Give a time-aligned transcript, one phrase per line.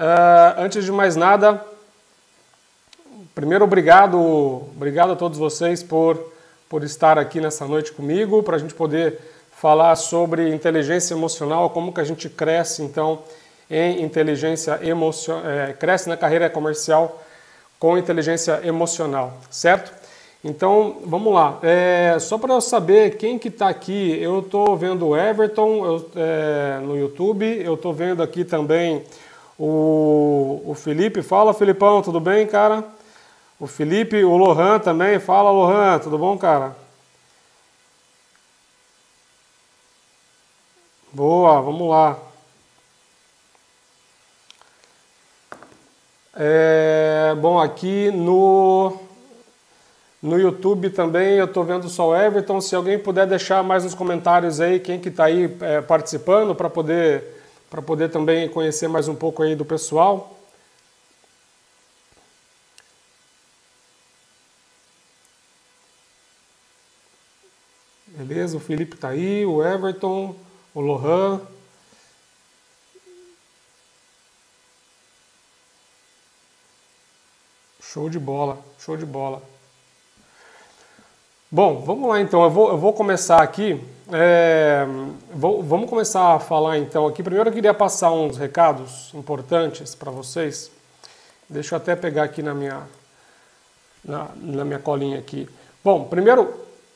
[0.00, 1.62] Uh, antes de mais nada,
[3.34, 4.18] primeiro obrigado,
[4.74, 6.32] obrigado a todos vocês por,
[6.70, 9.20] por estar aqui nessa noite comigo, para a gente poder
[9.52, 13.18] falar sobre inteligência emocional, como que a gente cresce então
[13.70, 17.22] em inteligência emocional, é, cresce na carreira comercial
[17.78, 19.92] com inteligência emocional, certo?
[20.42, 21.58] Então, vamos lá.
[21.62, 26.10] É, só para eu saber quem que está aqui, eu estou vendo o Everton eu,
[26.16, 29.04] é, no YouTube, eu estou vendo aqui também
[29.60, 31.22] o, o Felipe.
[31.22, 32.82] Fala, Filipão, tudo bem, cara?
[33.58, 35.20] O Felipe, o Lohan também.
[35.20, 36.74] Fala, Lohan, tudo bom, cara?
[41.12, 42.18] Boa, vamos lá.
[46.34, 48.96] É, bom, aqui no,
[50.22, 52.62] no YouTube também eu estou vendo só o Everton.
[52.62, 56.70] Se alguém puder deixar mais nos comentários aí quem que está aí é, participando para
[56.70, 57.39] poder,
[57.70, 60.36] para poder também conhecer mais um pouco aí do pessoal.
[68.08, 70.36] Beleza, o Felipe está aí, o Everton,
[70.74, 71.40] o Lohan.
[77.80, 79.49] Show de bola, show de bola.
[81.52, 82.44] Bom, vamos lá então.
[82.44, 83.82] Eu vou, eu vou começar aqui.
[84.12, 84.86] É,
[85.34, 87.24] vou, vamos começar a falar então aqui.
[87.24, 90.70] Primeiro eu queria passar uns recados importantes para vocês.
[91.48, 92.82] Deixa eu até pegar aqui na minha,
[94.04, 95.48] na, na minha colinha aqui.
[95.82, 96.54] Bom, primeiro,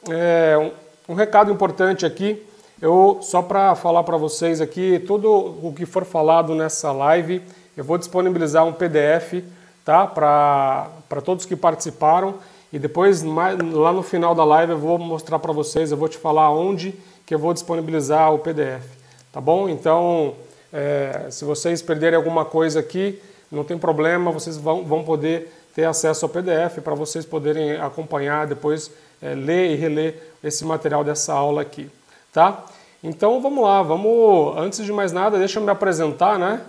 [0.08, 2.40] é, um, um recado importante aqui.
[2.80, 7.42] Eu só para falar para vocês aqui, tudo o que for falado nessa live,
[7.76, 9.42] eu vou disponibilizar um PDF
[9.84, 10.06] tá?
[10.06, 12.36] para todos que participaram.
[12.74, 16.18] E depois, lá no final da live, eu vou mostrar para vocês, eu vou te
[16.18, 16.92] falar onde
[17.24, 18.84] que eu vou disponibilizar o PDF,
[19.30, 19.68] tá bom?
[19.68, 20.34] Então,
[20.72, 25.84] é, se vocês perderem alguma coisa aqui, não tem problema, vocês vão, vão poder ter
[25.84, 28.90] acesso ao PDF para vocês poderem acompanhar, depois
[29.22, 31.88] é, ler e reler esse material dessa aula aqui,
[32.32, 32.64] tá?
[33.04, 36.60] Então, vamos lá, vamos, antes de mais nada, deixa eu me apresentar, né?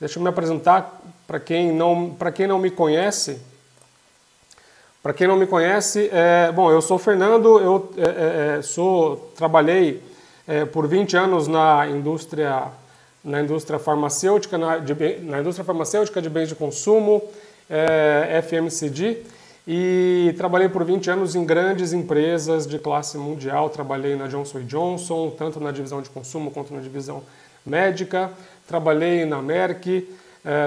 [0.00, 3.38] Deixa eu me apresentar para quem não, para quem não me conhece.
[5.06, 9.30] Para quem não me conhece, é, bom, eu sou Fernando, eu é, é, é sou,
[9.36, 10.02] trabalhei
[10.48, 12.64] é, por 20 anos na indústria,
[13.22, 17.22] na indústria farmacêutica, na, de, na indústria farmacêutica de bens de consumo,
[17.70, 19.22] é, FMCG,
[19.64, 23.70] e trabalhei por 20 anos em grandes empresas de classe mundial.
[23.70, 27.22] Trabalhei na Johnson Johnson, tanto na divisão de consumo quanto na divisão
[27.64, 28.32] médica.
[28.66, 30.08] Trabalhei na Merck,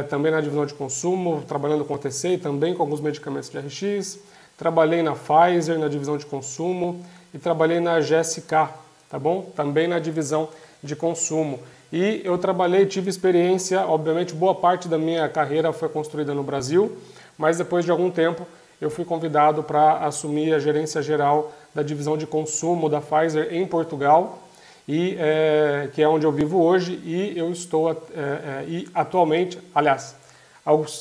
[0.09, 4.28] também na divisão de consumo, trabalhando com OTC e também com alguns medicamentos de RX.
[4.59, 7.03] Trabalhei na Pfizer, na divisão de consumo,
[7.33, 8.69] e trabalhei na GSK,
[9.09, 9.41] tá bom?
[9.55, 10.49] Também na divisão
[10.83, 11.59] de consumo.
[11.93, 16.97] E eu trabalhei, tive experiência, obviamente boa parte da minha carreira foi construída no Brasil,
[17.37, 18.45] mas depois de algum tempo
[18.81, 23.65] eu fui convidado para assumir a gerência geral da divisão de consumo da Pfizer em
[23.65, 24.39] Portugal
[24.87, 29.57] e é, que é onde eu vivo hoje e eu estou é, é, e atualmente,
[29.73, 30.15] aliás,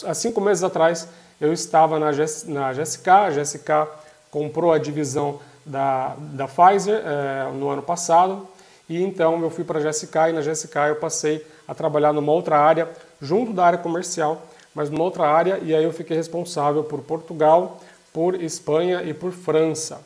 [0.06, 1.08] há cinco meses atrás
[1.40, 2.10] eu estava na,
[2.46, 3.70] na GSK, a GSK
[4.30, 8.46] comprou a divisão da, da Pfizer é, no ano passado
[8.88, 12.32] e então eu fui para a GSK e na GSK eu passei a trabalhar numa
[12.32, 12.88] outra área,
[13.20, 14.42] junto da área comercial,
[14.74, 17.80] mas numa outra área e aí eu fiquei responsável por Portugal,
[18.12, 20.00] por Espanha e por França,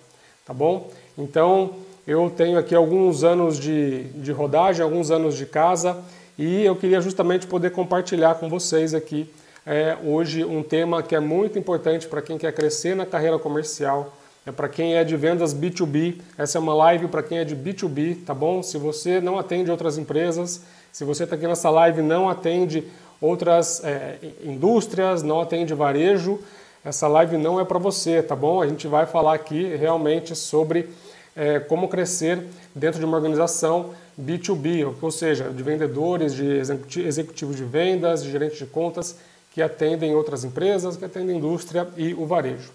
[0.44, 0.90] tá bom?
[1.16, 1.70] Então
[2.06, 5.96] eu tenho aqui alguns anos de, de rodagem, alguns anos de casa
[6.36, 9.32] e eu queria justamente poder compartilhar com vocês aqui
[9.66, 14.12] é, hoje um tema que é muito importante para quem quer crescer na carreira comercial,
[14.44, 16.20] é para quem é de vendas B2B.
[16.36, 18.62] Essa é uma live para quem é de B2B, tá bom?
[18.62, 22.84] Se você não atende outras empresas, se você está aqui nessa live não atende
[23.20, 26.40] outras é, indústrias, não atende varejo,
[26.84, 28.60] essa live não é para você, tá bom?
[28.60, 30.88] A gente vai falar aqui realmente sobre
[31.36, 32.42] é, como crescer
[32.74, 33.90] dentro de uma organização
[34.20, 39.16] B2B, ou seja, de vendedores, de executivos de vendas, de gerentes de contas
[39.52, 42.70] que atendem outras empresas, que atendem indústria e o varejo.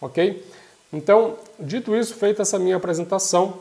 [0.00, 0.44] Ok?
[0.92, 3.58] Então, dito isso, feita essa minha apresentação,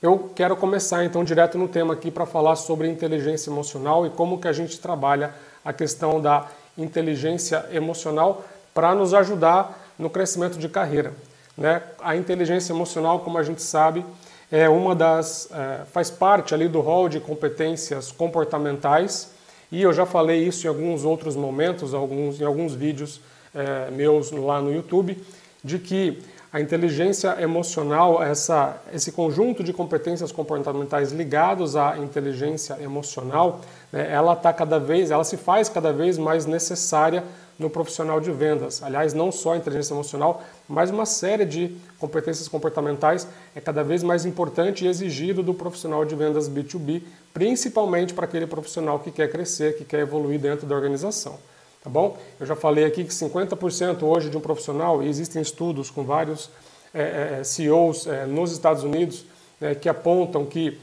[0.00, 4.40] eu quero começar então direto no tema aqui para falar sobre inteligência emocional e como
[4.40, 5.34] que a gente trabalha
[5.64, 6.46] a questão da
[6.76, 11.12] inteligência emocional para nos ajudar no crescimento de carreira.
[11.56, 11.82] Né?
[12.00, 14.04] A inteligência emocional, como a gente sabe,
[14.50, 19.30] é uma das é, faz parte ali do rol de competências comportamentais
[19.70, 23.20] e eu já falei isso em alguns outros momentos, alguns, em alguns vídeos
[23.54, 25.22] é, meus lá no YouTube,
[25.62, 26.18] de que
[26.50, 33.60] a inteligência emocional, essa, esse conjunto de competências comportamentais ligados à inteligência emocional,
[33.92, 37.22] né, ela tá cada vez, ela se faz cada vez mais necessária
[37.58, 38.82] no profissional de vendas.
[38.82, 44.02] Aliás, não só a inteligência emocional, mas uma série de competências comportamentais é cada vez
[44.02, 47.02] mais importante e exigido do profissional de vendas B2B,
[47.34, 51.38] principalmente para aquele profissional que quer crescer, que quer evoluir dentro da organização
[51.82, 52.18] tá bom?
[52.38, 56.50] Eu já falei aqui que 50% hoje de um profissional, e existem estudos com vários
[56.92, 59.24] é, é, CEOs é, nos Estados Unidos
[59.60, 60.78] né, que apontam que,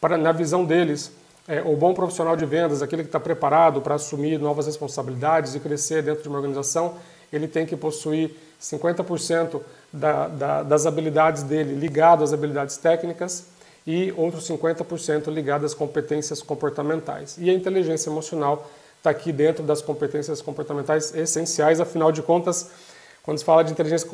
[0.00, 1.12] para, na visão deles,
[1.46, 5.60] é, o bom profissional de vendas, aquele que está preparado para assumir novas responsabilidades e
[5.60, 6.94] crescer dentro de uma organização,
[7.32, 8.30] ele tem que possuir
[8.60, 9.60] 50%
[9.92, 13.46] da, da, das habilidades dele ligado às habilidades técnicas
[13.86, 17.36] e outros 50% ligado às competências comportamentais.
[17.38, 22.70] E a inteligência emocional está aqui dentro das competências comportamentais essenciais, afinal de contas,
[23.22, 24.08] quando se fala de inteligência,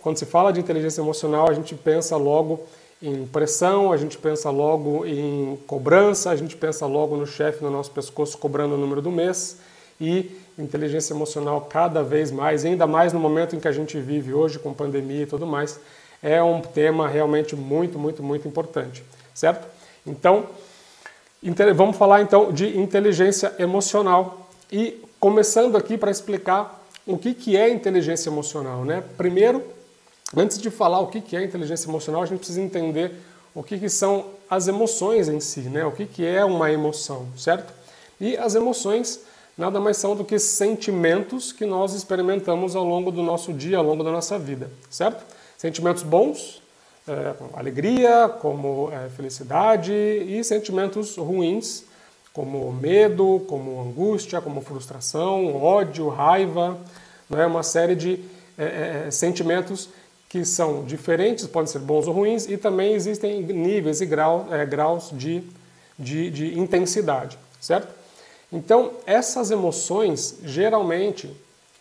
[0.00, 2.60] quando se fala de inteligência emocional, a gente pensa logo
[3.06, 7.70] em pressão, a gente pensa logo em cobrança, a gente pensa logo no chefe no
[7.70, 9.58] nosso pescoço cobrando o número do mês
[10.00, 14.32] e inteligência emocional cada vez mais, ainda mais no momento em que a gente vive
[14.32, 15.78] hoje com pandemia e tudo mais,
[16.22, 19.04] é um tema realmente muito, muito, muito importante,
[19.34, 19.66] certo?
[20.06, 20.46] Então,
[21.76, 27.68] Vamos falar então de inteligência emocional e começando aqui para explicar o que, que é
[27.68, 28.82] inteligência emocional.
[28.82, 29.04] Né?
[29.18, 29.62] Primeiro,
[30.36, 33.12] antes de falar o que, é inteligência emocional, a gente precisa entender
[33.54, 35.84] o que, são as emoções em si, né?
[35.84, 37.72] o que, é uma emoção, certo?
[38.20, 39.20] E as emoções
[39.56, 43.84] nada mais são do que sentimentos que nós experimentamos ao longo do nosso dia, ao
[43.84, 45.24] longo da nossa vida, certo?
[45.56, 46.60] Sentimentos bons,
[47.06, 51.84] é, alegria, como é, felicidade e sentimentos ruins,
[52.32, 56.76] como medo, como angústia, como frustração, ódio, raiva,
[57.30, 58.18] não é uma série de
[58.58, 59.88] é, sentimentos
[60.34, 64.66] que são diferentes, podem ser bons ou ruins, e também existem níveis e grau, é,
[64.66, 65.44] graus de,
[65.96, 67.94] de, de intensidade, certo?
[68.52, 71.30] Então, essas emoções, geralmente,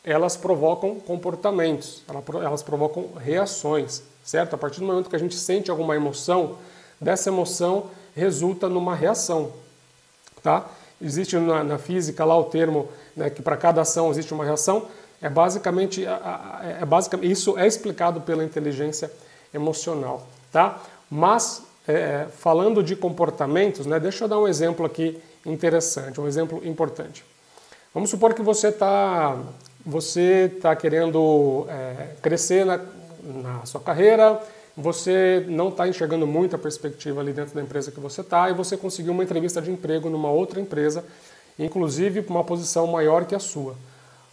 [0.03, 2.03] elas provocam comportamentos,
[2.43, 4.53] elas provocam reações certo?
[4.53, 6.57] A partir do momento que a gente sente alguma emoção,
[7.01, 9.51] dessa emoção resulta numa reação,
[10.43, 10.69] tá?
[11.01, 14.87] Existe na, na física lá o termo né, que para cada ação existe uma reação.
[15.23, 19.09] É basicamente, é basicamente isso é explicado pela inteligência
[19.53, 20.81] emocional, tá?
[21.09, 26.61] Mas é, falando de comportamentos, né, deixa eu dar um exemplo aqui interessante, um exemplo
[26.67, 27.23] importante.
[27.93, 29.37] Vamos supor que você está
[29.85, 32.81] você tá querendo é, crescer na,
[33.23, 34.41] na sua carreira,
[34.75, 38.75] você não está enxergando muita perspectiva ali dentro da empresa que você está e você
[38.75, 41.05] conseguiu uma entrevista de emprego numa outra empresa,
[41.57, 43.75] inclusive para uma posição maior que a sua.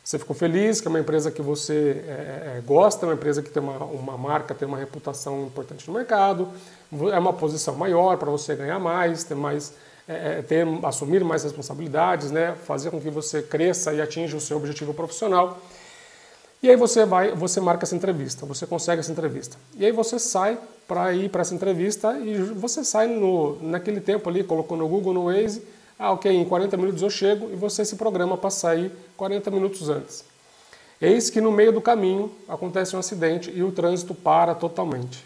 [0.03, 3.43] Você ficou feliz que é uma empresa que você é, é, é, gosta, uma empresa
[3.43, 6.49] que tem uma, uma marca, tem uma reputação importante no mercado,
[7.13, 9.75] é uma posição maior para você ganhar mais, ter mais
[10.09, 14.41] é, é, ter, assumir mais responsabilidades, né, fazer com que você cresça e atinja o
[14.41, 15.61] seu objetivo profissional.
[16.61, 19.57] E aí você vai, você marca essa entrevista, você consegue essa entrevista.
[19.77, 20.59] E aí você sai
[20.89, 25.15] para ir para essa entrevista e você sai no, naquele tempo ali, colocou no Google,
[25.15, 25.63] no Waze,
[26.01, 29.89] ah, ok, em 40 minutos eu chego e você se programa para sair 40 minutos
[29.89, 30.25] antes.
[31.01, 35.25] Eis que no meio do caminho acontece um acidente e o trânsito para totalmente.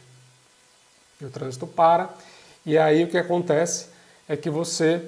[1.21, 2.13] E o trânsito para,
[2.67, 3.87] e aí o que acontece
[4.29, 5.03] é que você,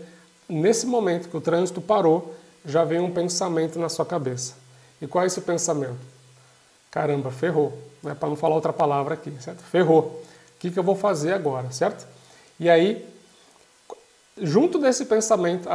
[0.48, 4.54] nesse momento que o trânsito parou, já vem um pensamento na sua cabeça.
[5.00, 6.16] E qual é esse pensamento?
[6.96, 8.14] caramba, ferrou, né?
[8.14, 9.62] para não falar outra palavra aqui, certo?
[9.64, 10.00] Ferrou.
[10.00, 12.06] O que, que eu vou fazer agora, certo?
[12.58, 13.06] E aí,
[14.40, 15.68] junto desse pensamento,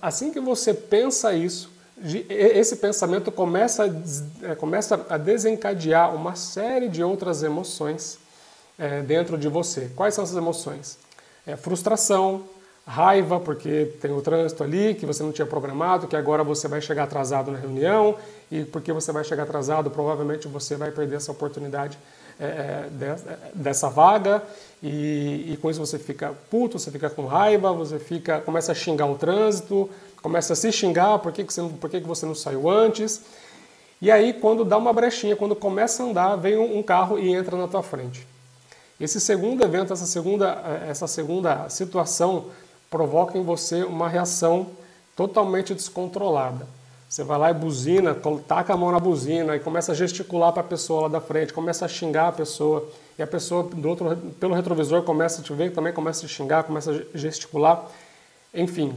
[0.00, 1.70] assim que você pensa isso,
[2.30, 8.18] esse pensamento começa a, é, começa a desencadear uma série de outras emoções
[8.78, 9.90] é, dentro de você.
[9.96, 10.96] Quais são essas emoções?
[11.44, 12.44] É, frustração,
[12.86, 16.80] raiva porque tem o trânsito ali que você não tinha programado, que agora você vai
[16.80, 18.16] chegar atrasado na reunião
[18.50, 21.98] e porque você vai chegar atrasado, provavelmente você vai perder essa oportunidade
[22.40, 24.42] é, é de, dessa vaga
[24.82, 28.74] e, e, com isso você fica puto, você fica com raiva, você fica começa a
[28.74, 29.90] xingar o trânsito,
[30.22, 33.22] começa a se xingar, por que, que, você, por que, que você não saiu antes?
[34.00, 37.34] E aí quando dá uma brechinha, quando começa a andar, vem um, um carro e
[37.34, 38.26] entra na tua frente.
[39.00, 42.46] Esse segundo evento, essa segunda, essa segunda situação
[42.90, 44.68] provoca em você uma reação
[45.14, 46.66] totalmente descontrolada.
[47.08, 48.14] Você vai lá e buzina,
[48.46, 51.54] taca a mão na buzina e começa a gesticular para a pessoa lá da frente,
[51.54, 52.86] começa a xingar a pessoa,
[53.18, 56.64] e a pessoa do outro, pelo retrovisor começa a te ver, também começa a xingar,
[56.64, 57.90] começa a gesticular.
[58.52, 58.94] Enfim,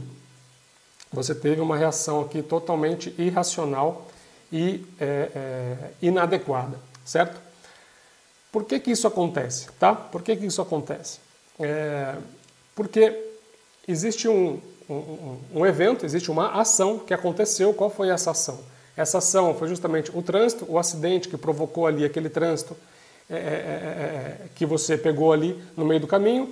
[1.10, 4.06] você teve uma reação aqui totalmente irracional
[4.52, 7.40] e é, é, inadequada, certo?
[8.52, 9.68] Por que, que isso acontece?
[9.78, 9.94] Tá?
[9.94, 11.18] Por que, que isso acontece?
[11.58, 12.14] É,
[12.74, 13.32] porque
[13.88, 17.72] existe um, um, um evento, existe uma ação que aconteceu.
[17.74, 18.60] Qual foi essa ação?
[18.96, 22.76] Essa ação foi justamente o trânsito, o acidente que provocou ali aquele trânsito
[23.30, 26.48] é, é, é, é que você pegou ali no meio do caminho.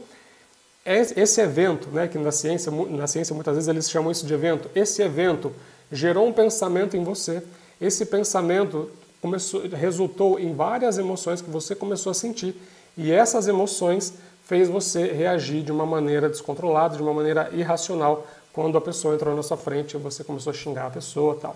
[0.85, 4.71] Esse evento, né, que na ciência, na ciência muitas vezes eles chamam isso de evento,
[4.75, 5.53] esse evento
[5.93, 7.43] gerou um pensamento em você.
[7.79, 12.57] Esse pensamento começou, resultou em várias emoções que você começou a sentir
[12.97, 14.15] e essas emoções
[14.51, 19.37] fez você reagir de uma maneira descontrolada, de uma maneira irracional quando a pessoa entrou
[19.37, 21.55] na sua frente e você começou a xingar a pessoa, tal.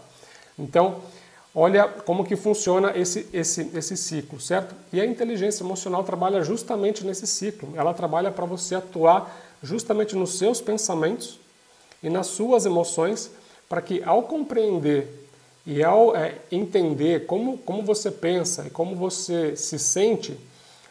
[0.56, 1.00] Então,
[1.52, 4.76] olha como que funciona esse, esse, esse ciclo, certo?
[4.92, 7.72] E a inteligência emocional trabalha justamente nesse ciclo.
[7.74, 11.40] Ela trabalha para você atuar justamente nos seus pensamentos
[12.00, 13.28] e nas suas emoções,
[13.68, 15.28] para que ao compreender
[15.66, 20.38] e ao é, entender como, como você pensa e como você se sente,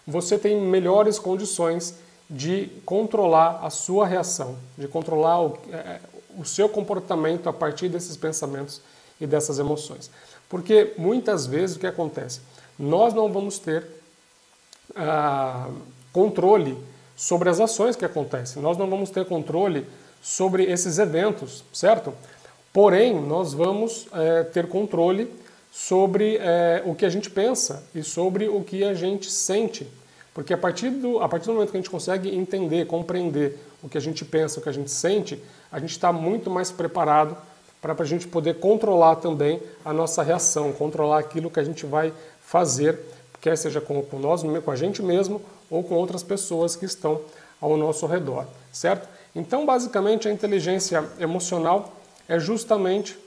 [0.06, 1.96] você tem melhores condições
[2.30, 6.00] de controlar a sua reação, de controlar o, é,
[6.38, 8.82] o seu comportamento a partir desses pensamentos
[9.20, 10.10] e dessas emoções.
[10.50, 12.42] Porque muitas vezes o que acontece?
[12.78, 13.86] Nós não vamos ter
[14.96, 15.70] ah,
[16.12, 16.78] controle
[17.16, 19.88] sobre as ações que acontecem, nós não vamos ter controle
[20.22, 22.14] sobre esses eventos, certo?
[22.72, 25.32] Porém, nós vamos é, ter controle
[25.74, 29.88] sobre é, o que a gente pensa e sobre o que a gente sente.
[30.32, 33.90] Porque a partir, do, a partir do momento que a gente consegue entender, compreender o
[33.90, 37.36] que a gente pensa, o que a gente sente, a gente está muito mais preparado
[37.82, 42.14] para a gente poder controlar também a nossa reação, controlar aquilo que a gente vai
[42.40, 43.00] fazer,
[43.42, 47.20] quer seja com, com nós, com a gente mesmo ou com outras pessoas que estão
[47.60, 49.10] ao nosso redor, certo?
[49.36, 51.96] Então, basicamente, a inteligência emocional
[52.30, 53.18] é justamente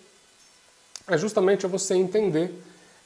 [1.09, 2.53] é justamente você entender,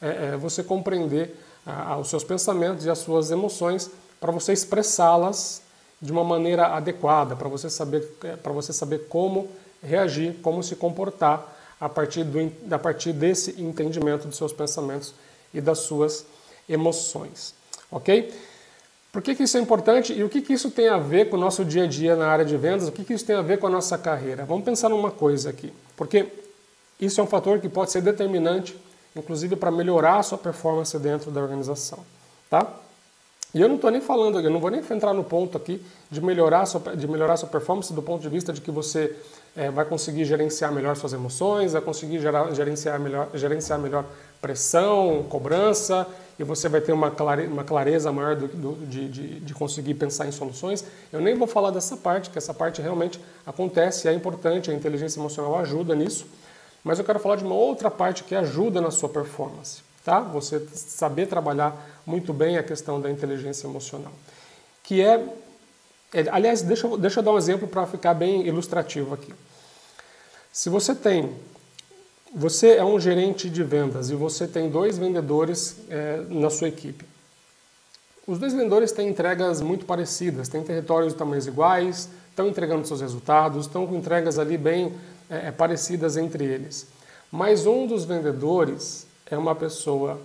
[0.01, 3.91] é, é você compreender a, a, os seus pensamentos e as suas emoções
[4.21, 5.63] para você expressá-las
[6.01, 9.49] de uma maneira adequada, para você saber é, para você saber como
[9.83, 15.15] reagir, como se comportar a partir do a partir desse entendimento dos seus pensamentos
[15.53, 16.25] e das suas
[16.69, 17.55] emoções,
[17.91, 18.33] ok?
[19.13, 21.37] Por que, que, isso é importante e o que, que, isso tem a ver com
[21.37, 22.87] o nosso dia a dia na área de vendas?
[22.87, 24.45] O que, que isso tem a ver com a nossa carreira?
[24.45, 26.29] Vamos pensar numa coisa aqui, porque
[27.01, 28.77] isso é um fator que pode ser determinante,
[29.17, 32.01] inclusive para melhorar a sua performance dentro da organização,
[32.49, 32.67] tá?
[33.53, 36.21] E eu não estou nem falando, eu não vou nem entrar no ponto aqui de
[36.21, 39.17] melhorar sua, de melhorar sua performance do ponto de vista de que você
[39.57, 44.05] é, vai conseguir gerenciar melhor suas emoções, vai conseguir gerar, gerenciar, melhor, gerenciar melhor
[44.41, 46.07] pressão, cobrança,
[46.39, 49.95] e você vai ter uma, clare, uma clareza maior do, do, de, de, de, conseguir
[49.95, 50.85] pensar em soluções.
[51.13, 55.19] Eu nem vou falar dessa parte, que essa parte realmente acontece, é importante, a inteligência
[55.19, 56.27] emocional ajuda nisso,
[56.83, 60.21] mas eu quero falar de uma outra parte que ajuda na sua performance, tá?
[60.21, 64.13] Você saber trabalhar muito bem a questão da inteligência emocional,
[64.83, 65.25] que é,
[66.13, 69.35] é aliás, deixa, deixa eu dar um exemplo para ficar bem ilustrativo aqui.
[70.53, 71.35] Se você tem
[72.33, 77.05] você é um gerente de vendas e você tem dois vendedores é, na sua equipe.
[78.25, 83.01] Os dois vendedores têm entregas muito parecidas, têm territórios de tamanhos iguais, estão entregando seus
[83.01, 84.95] resultados, estão com entregas ali bem
[85.31, 86.87] é, é, parecidas entre eles.
[87.31, 90.21] Mas um dos vendedores é uma pessoa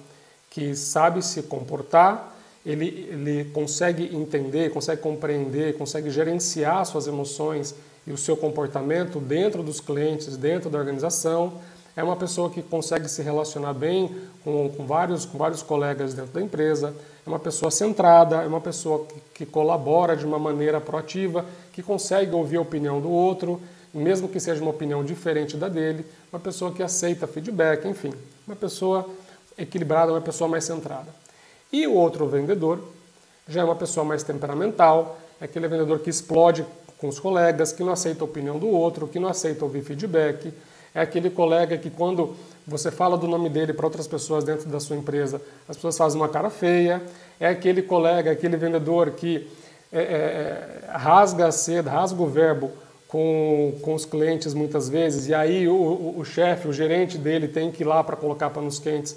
[0.50, 2.36] que sabe se comportar,
[2.66, 7.76] ele, ele consegue entender, consegue compreender, consegue gerenciar suas emoções
[8.08, 11.54] e o seu comportamento dentro dos clientes, dentro da organização
[11.96, 16.34] é uma pessoa que consegue se relacionar bem com, com, vários, com vários colegas dentro
[16.34, 16.94] da empresa,
[17.26, 21.82] é uma pessoa centrada, é uma pessoa que, que colabora de uma maneira proativa, que
[21.82, 23.62] consegue ouvir a opinião do outro,
[24.00, 28.14] mesmo que seja uma opinião diferente da dele, uma pessoa que aceita feedback, enfim,
[28.46, 29.10] uma pessoa
[29.58, 31.08] equilibrada, uma pessoa mais centrada.
[31.72, 32.80] E o outro vendedor
[33.48, 36.66] já é uma pessoa mais temperamental, é aquele vendedor que explode
[36.98, 40.54] com os colegas, que não aceita a opinião do outro, que não aceita ouvir feedback,
[40.94, 42.36] é aquele colega que quando
[42.66, 46.20] você fala do nome dele para outras pessoas dentro da sua empresa, as pessoas fazem
[46.20, 47.02] uma cara feia,
[47.38, 49.46] é aquele colega, aquele vendedor que
[49.92, 52.72] é, é, é, rasga a seda, rasga o verbo
[53.08, 57.48] com, com os clientes muitas vezes, e aí o, o, o chefe, o gerente dele
[57.48, 59.16] tem que ir lá para colocar panos quentes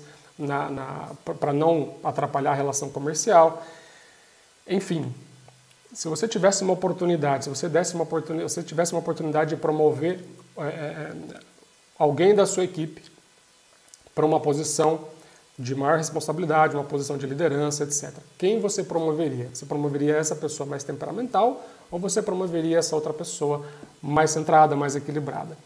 [1.40, 3.62] para não atrapalhar a relação comercial.
[4.66, 5.12] Enfim,
[5.92, 9.56] se você tivesse uma oportunidade, se você desse uma oportunidade, se tivesse uma oportunidade de
[9.56, 10.20] promover
[10.58, 11.12] é, é
[11.98, 13.02] alguém da sua equipe
[14.14, 15.00] para uma posição
[15.58, 18.12] de maior responsabilidade, uma posição de liderança, etc.
[18.38, 19.48] Quem você promoveria?
[19.52, 23.64] Você promoveria essa pessoa mais temperamental ou você promoveria essa outra pessoa
[24.02, 25.56] mais centrada, mais equilibrada?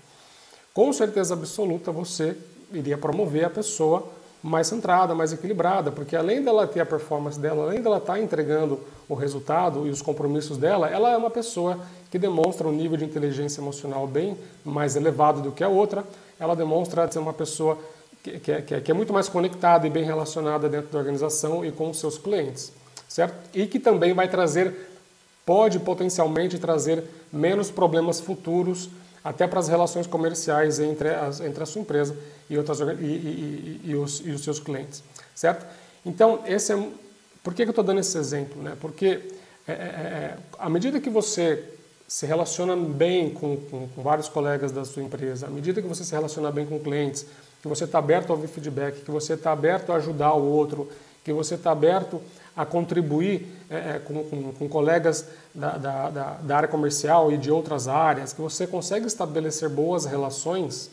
[0.75, 2.37] Com certeza absoluta você
[2.73, 4.09] iria promover a pessoa
[4.43, 8.21] mais centrada, mais equilibrada, porque além dela ter a performance dela, além dela estar tá
[8.21, 11.79] entregando o resultado e os compromissos dela, ela é uma pessoa
[12.11, 16.05] que demonstra um nível de inteligência emocional bem mais elevado do que a outra,
[16.41, 17.79] ela demonstra ser uma pessoa
[18.23, 21.71] que, que, é, que é muito mais conectada e bem relacionada dentro da organização e
[21.71, 22.73] com os seus clientes,
[23.09, 23.35] certo?
[23.55, 24.92] E que também vai trazer,
[25.45, 28.89] pode potencialmente trazer menos problemas futuros
[29.25, 32.17] até para as relações comerciais entre, as, entre a sua empresa
[32.51, 35.03] e, outras, e, e, e, os, e os seus clientes,
[35.35, 35.65] certo?
[36.05, 36.89] Então, esse é,
[37.43, 38.61] por que, que eu estou dando esse exemplo?
[38.63, 38.77] Né?
[38.81, 39.21] Porque
[39.67, 41.65] é, é, é, à medida que você
[42.07, 46.05] se relaciona bem com, com, com, vários colegas da sua empresa, à medida que você
[46.05, 47.25] se relaciona bem com clientes,
[47.63, 50.91] que você está aberto a ouvir feedback, que você está aberto a ajudar o outro,
[51.25, 52.21] que você está aberto
[52.57, 56.11] a contribuir é, é, com, com, com, colegas da, da,
[56.43, 60.91] da, área comercial e de outras áreas, que você consegue estabelecer boas relações,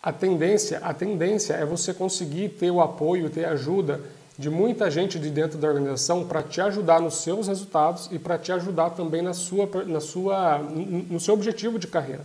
[0.00, 4.00] a tendência, a tendência é você conseguir ter o apoio, ter a ajuda
[4.38, 8.38] de muita gente de dentro da organização para te ajudar nos seus resultados e para
[8.38, 12.24] te ajudar também na sua, na sua, no seu objetivo de carreira,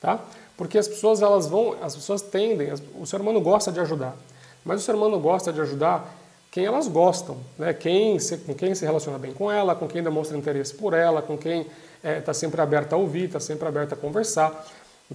[0.00, 0.18] tá?
[0.56, 4.16] Porque as pessoas elas vão, as pessoas tendem, o ser humano gosta de ajudar,
[4.64, 6.12] mas o ser humano gosta de ajudar
[6.54, 7.74] quem elas gostam, né?
[7.74, 11.20] quem se, com quem se relaciona bem com ela, com quem demonstra interesse por ela,
[11.20, 14.64] com quem está é, tá sempre aberto a ouvir, está sempre aberto a conversar,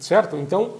[0.01, 0.35] certo?
[0.35, 0.73] Então,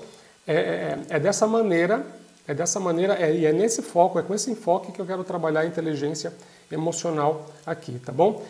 [0.46, 2.06] é, é, é dessa maneira,
[2.46, 5.24] é dessa maneira, é, e é nesse foco, é com esse enfoque que eu quero
[5.24, 6.34] trabalhar a inteligência
[6.70, 8.44] emocional aqui, tá bom?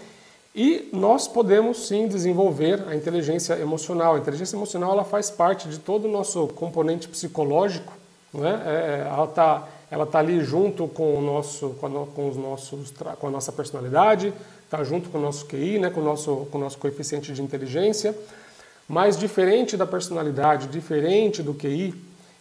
[0.55, 4.15] E nós podemos sim desenvolver a inteligência emocional.
[4.15, 7.93] A inteligência emocional ela faz parte de todo o nosso componente psicológico,
[8.33, 8.63] né?
[8.65, 12.93] É, é ela está ela está ali junto com o nosso, com, a, os nossos,
[13.19, 16.57] com a nossa personalidade, está junto com o nosso QI, né, com, o nosso, com
[16.57, 18.15] o nosso coeficiente de inteligência,
[18.87, 21.93] mas diferente da personalidade, diferente do QI,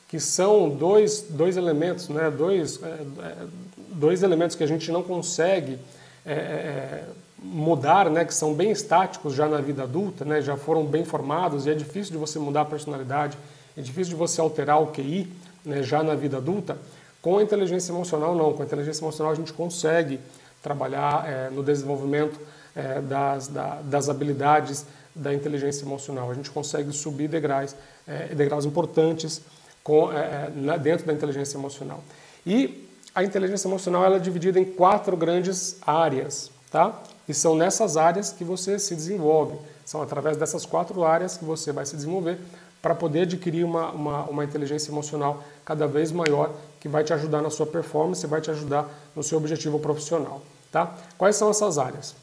[0.08, 3.36] que são dois, dois elementos, né, dois, é, é,
[3.92, 5.78] dois elementos que a gente não consegue
[6.24, 7.04] é, é,
[7.42, 11.66] mudar, né, que são bem estáticos já na vida adulta, né, já foram bem formados
[11.66, 13.38] e é difícil de você mudar a personalidade,
[13.76, 15.30] é difícil de você alterar o QI
[15.64, 16.76] né, já na vida adulta.
[17.28, 18.54] Com a inteligência emocional, não.
[18.54, 20.18] Com a inteligência emocional, a gente consegue
[20.62, 22.40] trabalhar é, no desenvolvimento
[22.74, 26.30] é, das, da, das habilidades da inteligência emocional.
[26.30, 29.42] A gente consegue subir degraus, é, degraus importantes
[29.84, 32.02] com, é, é, na, dentro da inteligência emocional.
[32.46, 36.98] E a inteligência emocional ela é dividida em quatro grandes áreas, tá?
[37.28, 39.58] E são nessas áreas que você se desenvolve.
[39.84, 42.38] São através dessas quatro áreas que você vai se desenvolver
[42.80, 47.42] para poder adquirir uma, uma, uma, inteligência emocional cada vez maior que vai te ajudar
[47.42, 50.40] na sua performance vai te ajudar no seu objetivo profissional.
[50.70, 50.94] Tá?
[51.16, 52.14] Quais são essas áreas?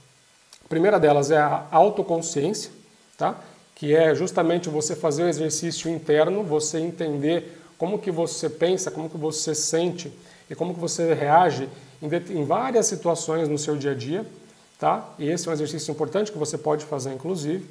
[0.63, 2.71] A primeira delas é a autoconsciência,
[3.17, 3.35] tá?
[3.75, 9.09] que é justamente você fazer um exercício interno, você entender como que você pensa, como
[9.09, 10.11] que você sente
[10.49, 11.67] e como que você reage
[12.01, 12.07] em,
[12.39, 14.25] em várias situações no seu dia a dia.
[14.79, 15.13] Tá?
[15.19, 17.69] E esse é um exercício importante que você pode fazer, inclusive.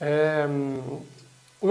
[0.00, 0.46] É,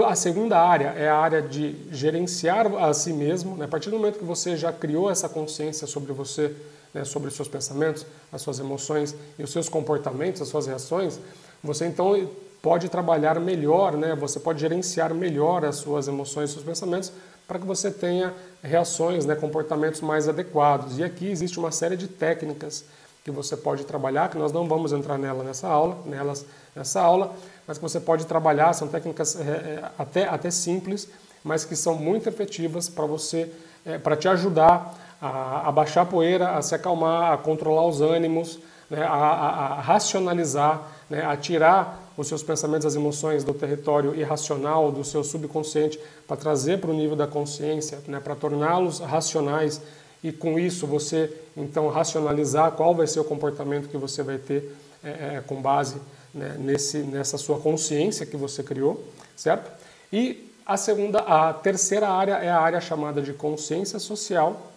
[0.00, 3.56] a segunda área é a área de gerenciar a si mesmo.
[3.56, 3.66] Né?
[3.66, 6.54] A partir do momento que você já criou essa consciência sobre você,
[6.94, 7.04] né?
[7.04, 11.20] sobre os seus pensamentos, as suas emoções e os seus comportamentos, as suas reações,
[11.62, 12.28] você então
[12.62, 14.14] pode trabalhar melhor, né?
[14.14, 17.12] você pode gerenciar melhor as suas emoções e seus pensamentos
[17.46, 19.34] para que você tenha reações, né?
[19.34, 20.98] comportamentos mais adequados.
[20.98, 22.84] E aqui existe uma série de técnicas
[23.24, 27.34] que você pode trabalhar, que nós não vamos entrar nela nessa aula, nelas nessa aula,
[27.66, 31.08] mas que você pode trabalhar, são técnicas é, é, até, até simples,
[31.44, 33.50] mas que são muito efetivas para você,
[33.84, 38.00] é, para te ajudar a, a, baixar a poeira, a se acalmar, a controlar os
[38.00, 38.58] ânimos,
[38.90, 44.14] né, a, a, a, racionalizar, né, a tirar os seus pensamentos, as emoções do território
[44.14, 49.80] irracional, do seu subconsciente, para trazer para o nível da consciência, né, para torná-los racionais.
[50.22, 54.76] E com isso você então racionalizar qual vai ser o comportamento que você vai ter
[55.02, 55.96] é, é, com base
[56.34, 59.04] né, nesse, nessa sua consciência que você criou,
[59.36, 59.70] certo?
[60.12, 64.72] E a segunda, a terceira área é a área chamada de consciência social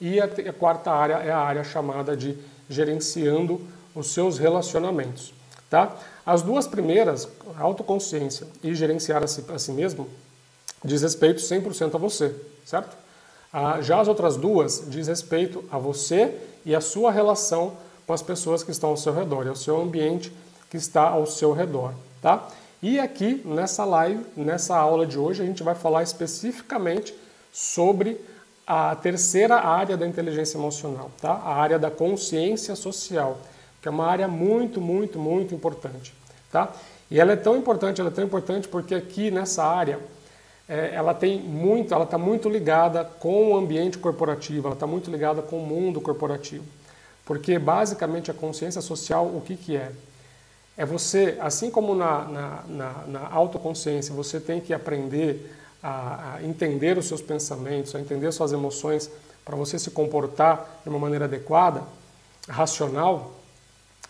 [0.00, 2.36] e a, a quarta área é a área chamada de
[2.68, 3.60] gerenciando
[3.94, 5.32] os seus relacionamentos,
[5.68, 5.96] tá?
[6.24, 10.08] As duas primeiras, autoconsciência e gerenciar a si, a si mesmo,
[10.84, 12.34] diz respeito 100% a você,
[12.64, 12.96] certo?
[13.52, 16.34] Ah, já as outras duas diz respeito a você
[16.64, 20.32] e a sua relação com as pessoas que estão ao seu redor, ao seu ambiente
[20.72, 22.48] que está ao seu redor, tá?
[22.82, 27.14] E aqui nessa live, nessa aula de hoje, a gente vai falar especificamente
[27.52, 28.18] sobre
[28.66, 31.30] a terceira área da inteligência emocional, tá?
[31.30, 33.38] A área da consciência social,
[33.82, 36.14] que é uma área muito, muito, muito importante,
[36.50, 36.72] tá?
[37.10, 39.98] E ela é tão importante, ela é tão importante porque aqui nessa área
[40.66, 45.10] é, ela tem muito, ela está muito ligada com o ambiente corporativo, ela está muito
[45.10, 46.64] ligada com o mundo corporativo.
[47.26, 49.92] Porque basicamente a consciência social, o que, que é?
[50.76, 56.42] É você, assim como na, na, na, na autoconsciência, você tem que aprender a, a,
[56.42, 59.10] entender os seus pensamentos, a entender suas emoções,
[59.44, 61.82] para você se comportar de uma maneira adequada,
[62.48, 63.32] racional.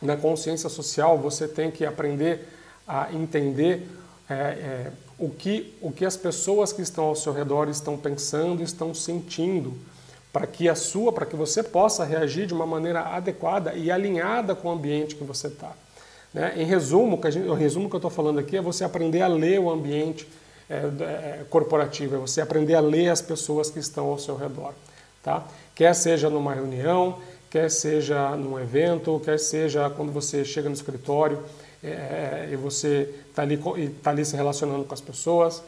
[0.00, 2.48] Na consciência social, você tem que aprender
[2.86, 3.88] a entender
[4.28, 8.62] é, é, o, que, o que as pessoas que estão ao seu redor estão pensando,
[8.62, 9.72] estão sentindo,
[10.32, 14.54] para que a sua, para que você possa reagir de uma maneira adequada e alinhada
[14.54, 15.72] com o ambiente que você está.
[16.32, 16.54] Né?
[16.56, 19.28] Em resumo, que gente, o resumo que eu estou falando aqui é você aprender a
[19.28, 20.26] ler o ambiente
[20.68, 24.72] é, é, corporativo, é você aprender a ler as pessoas que estão ao seu redor.
[25.22, 25.44] Tá?
[25.74, 27.18] Quer seja numa reunião,
[27.50, 31.42] quer seja num evento, quer seja quando você chega no escritório
[31.82, 33.58] é, é e você está ali,
[34.02, 35.62] tá ali se relacionando com as pessoas.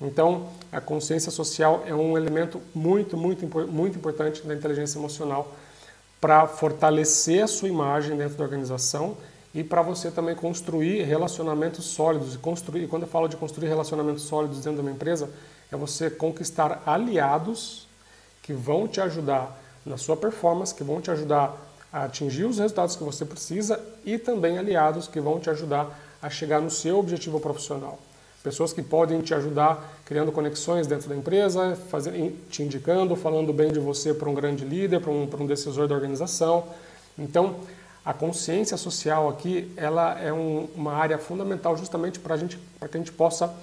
[0.00, 5.52] Então, a consciência social é um elemento muito, muito, muito importante da inteligência emocional
[6.20, 9.16] para fortalecer a sua imagem dentro da organização
[9.54, 12.34] e para você também construir relacionamentos sólidos.
[12.34, 15.30] E construir, quando eu falo de construir relacionamentos sólidos dentro de uma empresa,
[15.70, 17.86] é você conquistar aliados
[18.42, 21.56] que vão te ajudar na sua performance, que vão te ajudar
[21.92, 26.28] a atingir os resultados que você precisa e também aliados que vão te ajudar a
[26.28, 27.98] chegar no seu objetivo profissional.
[28.42, 32.12] Pessoas que podem te ajudar criando conexões dentro da empresa, fazer,
[32.50, 35.86] te indicando, falando bem de você para um grande líder, para um, para um decisor
[35.86, 36.64] da organização.
[37.18, 37.56] Então,
[38.04, 42.98] a consciência social aqui, ela é um, uma área fundamental justamente para gente, que a
[42.98, 43.54] gente possa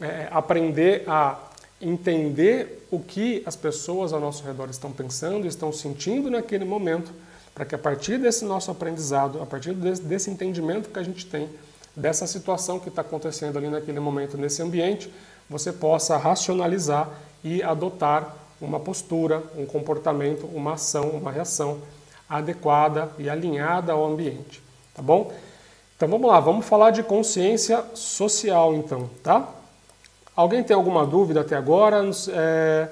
[0.00, 1.38] é, aprender a
[1.80, 7.12] entender o que as pessoas ao nosso redor estão pensando, estão sentindo naquele momento,
[7.54, 11.24] para que a partir desse nosso aprendizado, a partir desse, desse entendimento que a gente
[11.26, 11.48] tem
[11.94, 15.12] dessa situação que está acontecendo ali naquele momento, nesse ambiente,
[15.50, 17.08] você possa racionalizar
[17.42, 21.78] e adotar uma postura, um comportamento, uma ação, uma reação
[22.28, 24.62] adequada e alinhada ao ambiente,
[24.94, 25.32] tá bom?
[25.96, 29.48] Então vamos lá, vamos falar de consciência social então, tá?
[30.36, 32.08] Alguém tem alguma dúvida até agora?
[32.28, 32.88] É...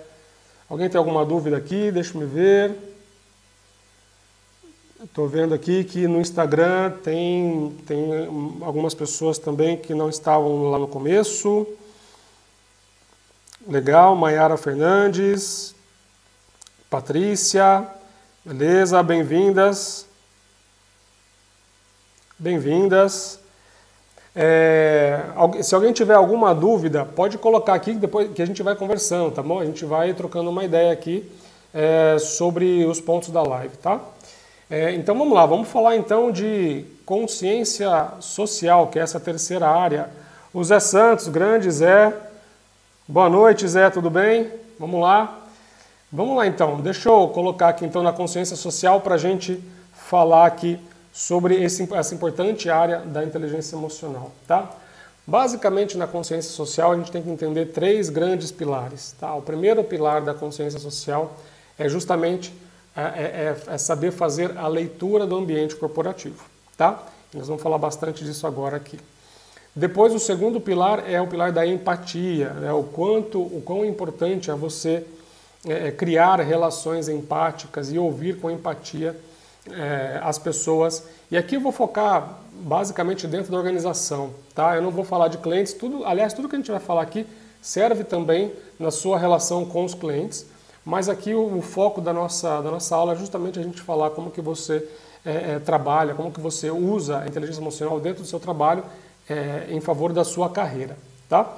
[0.69, 1.93] Alguém tem alguma dúvida aqui?
[1.93, 2.75] Deixa eu ver.
[5.05, 8.27] Estou vendo aqui que no Instagram tem, tem
[8.63, 11.65] algumas pessoas também que não estavam lá no começo.
[13.69, 15.75] Legal, Maiara Fernandes,
[16.91, 17.87] Patrícia,
[18.47, 20.07] Beleza, bem-vindas.
[22.39, 23.41] Bem-vindas.
[24.37, 25.21] É,
[25.65, 29.43] se alguém tiver alguma dúvida, pode colocar aqui depois que a gente vai conversando, tá
[29.43, 29.59] bom?
[29.59, 31.29] A gente vai trocando uma ideia aqui
[31.75, 34.01] é, sobre os pontos da live, tá?
[34.71, 40.09] É, então vamos lá, vamos falar então de consciência social, que é essa terceira área.
[40.55, 42.15] O Zé Santos, grande Zé.
[43.09, 44.53] Boa noite, Zé, tudo bem?
[44.79, 45.46] Vamos lá.
[46.13, 49.61] Vamos lá então, deixa eu colocar aqui então na consciência social para a gente
[49.93, 50.79] falar aqui
[51.13, 54.71] sobre esse, essa importante área da inteligência emocional, tá?
[55.27, 59.35] Basicamente na consciência social a gente tem que entender três grandes pilares, tá?
[59.35, 61.37] O primeiro pilar da consciência social
[61.77, 62.55] é justamente
[62.97, 63.07] é, é,
[63.69, 66.45] é, é saber fazer a leitura do ambiente corporativo,
[66.77, 67.03] tá?
[67.35, 69.01] Nós vamos falar bastante disso agora aqui.
[69.75, 72.73] Depois o segundo pilar é o pilar da empatia, né?
[72.73, 75.05] o quanto, o quão importante é você
[75.67, 79.17] é, é, criar relações empáticas e ouvir com empatia
[79.71, 81.05] é, as pessoas.
[81.31, 84.77] E aqui eu vou focar basicamente dentro da organização, tá?
[84.77, 87.27] Eu não vou falar de clientes, tudo, aliás, tudo que a gente vai falar aqui
[87.61, 90.47] serve também na sua relação com os clientes,
[90.85, 94.11] mas aqui o, o foco da nossa, da nossa aula é justamente a gente falar
[94.11, 94.89] como que você
[95.25, 98.85] é, é, trabalha, como que você usa a inteligência emocional dentro do seu trabalho
[99.29, 100.97] é, em favor da sua carreira,
[101.29, 101.53] tá?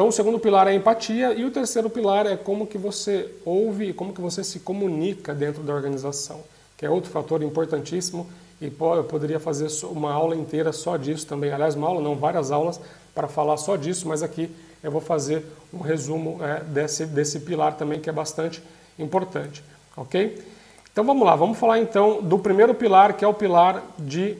[0.00, 3.28] Então o segundo pilar é a empatia e o terceiro pilar é como que você
[3.44, 6.40] ouve e como que você se comunica dentro da organização,
[6.74, 8.26] que é outro fator importantíssimo
[8.62, 11.52] e eu poderia fazer uma aula inteira só disso também.
[11.52, 12.80] Aliás, uma aula não, várias aulas
[13.14, 14.50] para falar só disso, mas aqui
[14.82, 18.62] eu vou fazer um resumo é, desse, desse pilar também que é bastante
[18.98, 19.62] importante,
[19.94, 20.42] ok?
[20.90, 24.34] Então vamos lá, vamos falar então do primeiro pilar que é o pilar de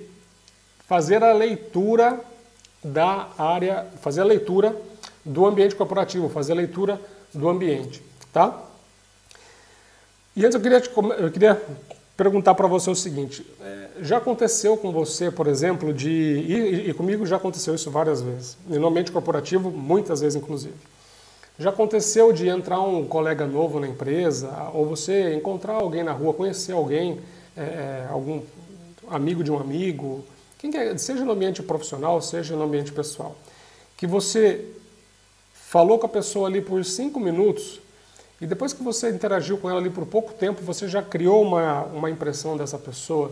[0.88, 2.18] fazer a leitura
[2.82, 4.74] da área, fazer a leitura
[5.30, 7.00] do ambiente corporativo, fazer a leitura
[7.32, 8.62] do ambiente, tá?
[10.34, 11.60] E antes eu queria, te, eu queria
[12.16, 16.94] perguntar para você o seguinte: é, já aconteceu com você, por exemplo, de e, e,
[16.94, 20.74] comigo já aconteceu isso várias vezes, e no ambiente corporativo muitas vezes inclusive.
[21.58, 26.32] Já aconteceu de entrar um colega novo na empresa, ou você encontrar alguém na rua,
[26.32, 27.20] conhecer alguém,
[27.56, 28.40] é, é algum
[29.08, 30.24] amigo de um amigo,
[30.58, 33.36] quem quer, seja no ambiente profissional, seja no ambiente pessoal,
[33.96, 34.64] que você
[35.70, 37.80] falou com a pessoa ali por cinco minutos
[38.40, 41.84] e depois que você interagiu com ela ali por pouco tempo, você já criou uma,
[41.84, 43.30] uma impressão dessa pessoa,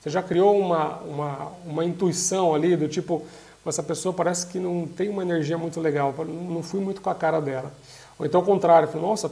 [0.00, 3.26] você já criou uma, uma, uma intuição ali do tipo,
[3.66, 7.16] essa pessoa parece que não tem uma energia muito legal, não fui muito com a
[7.16, 7.72] cara dela.
[8.16, 9.28] Ou então ao contrário, falei, nossa,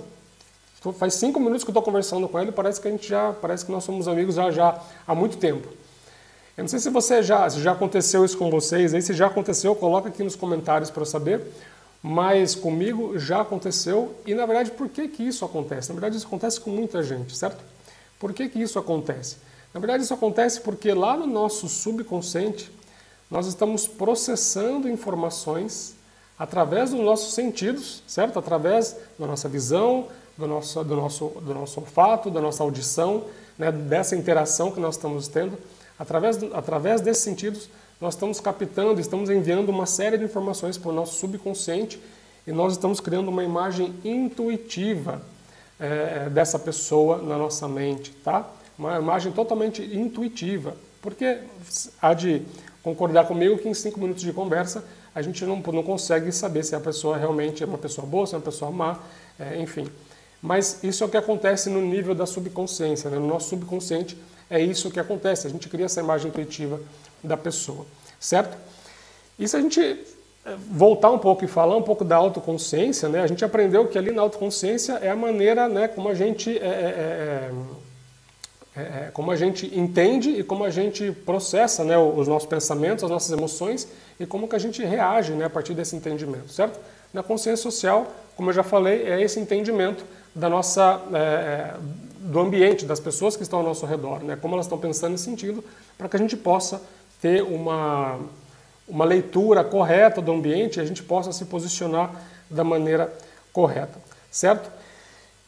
[0.99, 3.65] faz cinco minutos que eu estou conversando com ele, parece que a gente já, parece
[3.65, 5.69] que nós somos amigos já, já há muito tempo.
[6.57, 9.29] Eu não sei se você já, se já aconteceu isso com vocês, aí se já
[9.29, 11.47] aconteceu, coloca aqui nos comentários para saber.
[12.03, 15.89] Mas comigo já aconteceu e na verdade por que que isso acontece?
[15.91, 17.63] Na verdade isso acontece com muita gente, certo?
[18.19, 19.37] Por que que isso acontece?
[19.73, 22.71] Na verdade isso acontece porque lá no nosso subconsciente
[23.31, 25.95] nós estamos processando informações
[26.39, 28.39] através dos nossos sentidos, certo?
[28.39, 33.25] Através da nossa visão, do nosso, do nosso, do nosso olfato, da nossa audição,
[33.59, 33.71] né?
[33.71, 35.57] dessa interação que nós estamos tendo.
[35.99, 37.69] Através, através desses sentidos,
[38.01, 42.01] nós estamos captando, estamos enviando uma série de informações para o nosso subconsciente
[42.47, 45.21] e nós estamos criando uma imagem intuitiva
[45.79, 48.49] é, dessa pessoa na nossa mente, tá?
[48.79, 51.41] Uma imagem totalmente intuitiva, porque
[52.01, 52.43] há de
[52.83, 54.83] concordar comigo que em cinco minutos de conversa
[55.15, 58.35] a gente não, não consegue saber se a pessoa realmente é uma pessoa boa, se
[58.35, 58.99] é uma pessoa má,
[59.39, 59.87] é, enfim.
[60.41, 63.19] Mas isso é o que acontece no nível da subconsciência, né?
[63.19, 64.17] no nosso subconsciente
[64.51, 66.81] é isso que acontece, a gente cria essa imagem intuitiva
[67.23, 67.87] da pessoa,
[68.19, 68.59] certo?
[69.39, 73.23] E se a gente eh, voltar um pouco e falar um pouco da autoconsciência, né,
[73.23, 76.63] a gente aprendeu que ali na autoconsciência é a maneira né, como a gente é,
[76.63, 77.51] é,
[78.77, 83.11] é, como a gente entende e como a gente processa né, os nossos pensamentos, as
[83.11, 86.79] nossas emoções e como que a gente reage né, a partir desse entendimento, certo?
[87.13, 91.75] Na consciência social, como eu já falei, é esse entendimento da nossa é,
[92.21, 94.37] do ambiente, das pessoas que estão ao nosso redor, né?
[94.37, 95.65] como elas estão pensando e sentindo,
[95.97, 96.83] para que a gente possa
[97.21, 98.19] ter uma,
[98.87, 102.15] uma leitura correta do ambiente e a gente possa se posicionar
[102.51, 103.13] da maneira
[103.53, 103.99] correta,
[104.31, 104.71] certo?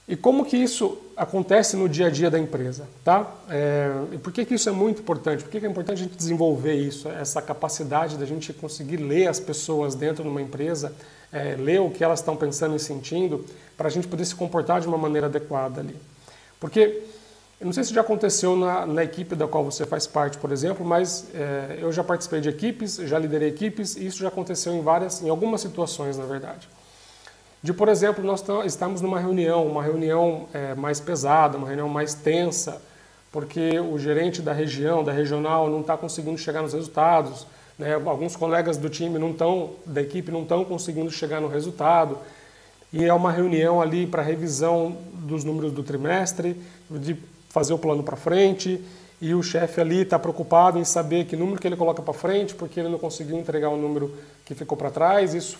[0.08, 3.30] E como que isso acontece no dia a dia da empresa, tá?
[3.48, 5.44] É, e por que, que isso é muito importante?
[5.44, 9.28] Por que, que é importante a gente desenvolver isso, essa capacidade da gente conseguir ler
[9.28, 10.92] as pessoas dentro de uma empresa,
[11.32, 13.44] é, ler o que elas estão pensando e sentindo,
[13.76, 15.96] para a gente poder se comportar de uma maneira adequada ali.
[16.62, 17.02] Porque
[17.60, 20.52] eu não sei se já aconteceu na, na, equipe da qual você faz parte, por
[20.52, 24.72] exemplo, mas é, eu já participei de equipes, já liderei equipes e isso já aconteceu
[24.72, 26.68] em várias, em algumas situações, na verdade.
[27.60, 32.14] De, por exemplo, nós estamos numa reunião, uma reunião é, mais pesada, uma reunião mais
[32.14, 32.80] tensa,
[33.32, 37.44] porque o gerente da região, da regional, não está conseguindo chegar nos resultados,
[37.76, 37.94] né?
[37.94, 42.18] alguns colegas do time não estão, da equipe não estão conseguindo chegar no resultado,
[42.92, 47.16] e é uma reunião ali para revisão dos números do trimestre, de
[47.48, 48.82] fazer o plano para frente
[49.22, 52.56] e o chefe ali está preocupado em saber que número que ele coloca para frente
[52.56, 54.12] porque ele não conseguiu entregar o número
[54.44, 55.32] que ficou para trás.
[55.32, 55.58] Isso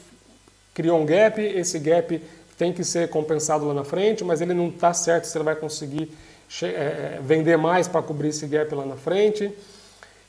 [0.75, 2.21] criou um gap, esse gap
[2.59, 5.55] tem que ser compensado lá na frente, mas ele não está certo se ele vai
[5.55, 6.11] conseguir
[6.63, 9.53] é, vender mais para cobrir esse gap lá na frente.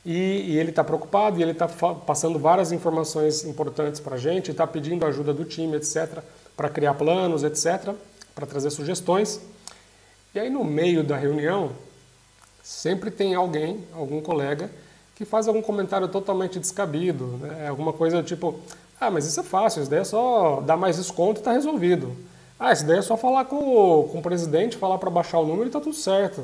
[0.06, 4.52] E, e ele está preocupado e ele está passando várias informações importantes para a gente,
[4.52, 6.22] está pedindo ajuda do time, etc.,
[6.56, 7.94] para criar planos, etc.,
[8.34, 9.40] para trazer sugestões.
[10.34, 11.72] E aí no meio da reunião,
[12.62, 14.70] sempre tem alguém, algum colega,
[15.14, 17.68] que faz algum comentário totalmente descabido, né?
[17.68, 18.58] alguma coisa tipo,
[19.00, 22.16] ah, mas isso é fácil, isso daí é só dar mais desconto e está resolvido.
[22.58, 25.46] Ah, isso daí é só falar com o, com o presidente, falar para baixar o
[25.46, 26.42] número e está tudo certo.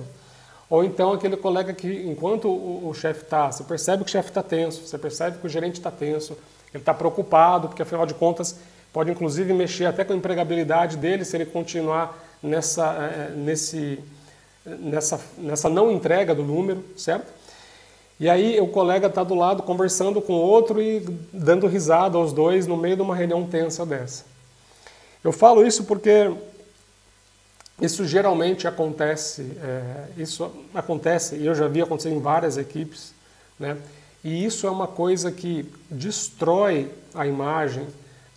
[0.68, 4.29] Ou então aquele colega que, enquanto o, o chefe está, você percebe que o chefe
[4.29, 6.37] está tenso, você percebe que o gerente está tenso,
[6.73, 8.57] ele está preocupado, porque afinal de contas
[8.92, 13.98] pode inclusive mexer até com a empregabilidade dele se ele continuar nessa, é, nesse,
[14.64, 17.33] nessa, nessa não entrega do número, certo?
[18.18, 21.00] E aí o colega está do lado conversando com outro e
[21.33, 24.24] dando risada aos dois no meio de uma reunião tensa dessa.
[25.24, 26.31] Eu falo isso porque
[27.81, 33.14] isso geralmente acontece, é, isso acontece, e eu já vi acontecer em várias equipes,
[33.59, 33.79] né?
[34.22, 37.87] E isso é uma coisa que destrói a imagem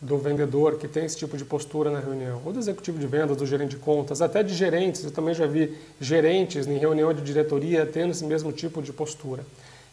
[0.04, 3.38] do vendedor que tem esse tipo de postura na reunião, ou do executivo de vendas,
[3.38, 5.04] do gerente de contas, até de gerentes.
[5.04, 9.46] Eu também já vi gerentes em reunião de diretoria tendo esse mesmo tipo de postura.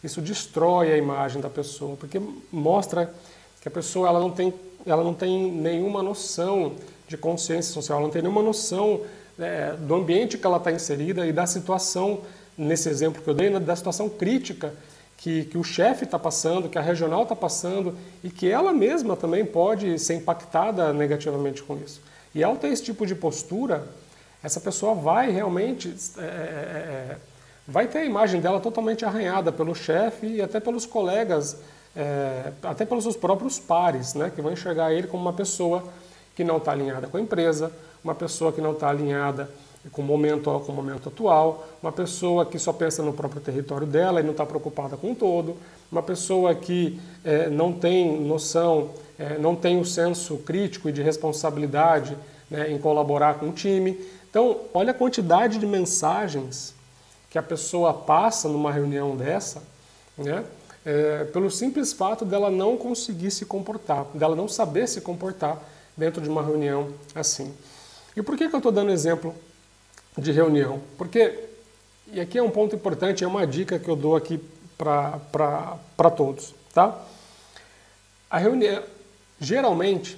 [0.03, 2.21] Isso destrói a imagem da pessoa, porque
[2.51, 3.13] mostra
[3.61, 4.53] que a pessoa ela não tem,
[4.85, 6.73] ela não tem nenhuma noção
[7.07, 9.01] de consciência social, ela não tem nenhuma noção
[9.39, 12.19] é, do ambiente que ela está inserida e da situação,
[12.57, 14.73] nesse exemplo que eu dei, né, da situação crítica
[15.21, 19.15] que, que o chefe está passando, que a regional está passando e que ela mesma
[19.15, 22.01] também pode ser impactada negativamente com isso.
[22.33, 23.87] E ao ter esse tipo de postura,
[24.43, 27.17] essa pessoa vai realmente é, é, é, é
[27.67, 31.57] vai ter a imagem dela totalmente arranhada pelo chefe e até pelos colegas,
[31.95, 36.11] é, até pelos seus próprios pares, né, que vão enxergar ele como uma pessoa que
[36.35, 37.71] que não está alinhada com a empresa,
[38.03, 39.49] uma pessoa que não está alinhada
[39.89, 43.87] com o momento, com o momento atual, uma pessoa que só pensa no próprio território
[43.87, 45.57] dela e não está preocupada com o todo,
[45.91, 51.01] uma pessoa que é, não tem noção, é, não tem o senso crítico e de
[51.01, 52.15] responsabilidade
[52.49, 53.99] né, em colaborar com o time.
[54.29, 56.75] Então, olha a quantidade de mensagens
[57.29, 59.63] que a pessoa passa numa reunião dessa,
[60.17, 60.43] né,
[60.85, 65.61] é, pelo simples fato dela não conseguir se comportar, dela não saber se comportar
[65.97, 67.53] dentro de uma reunião assim.
[68.15, 69.33] E por que, que eu estou dando exemplo
[70.17, 70.81] de reunião.
[70.97, 71.39] Porque,
[72.11, 74.39] e aqui é um ponto importante, é uma dica que eu dou aqui
[74.77, 76.99] para todos, tá?
[78.29, 78.81] A reunião,
[79.39, 80.17] geralmente,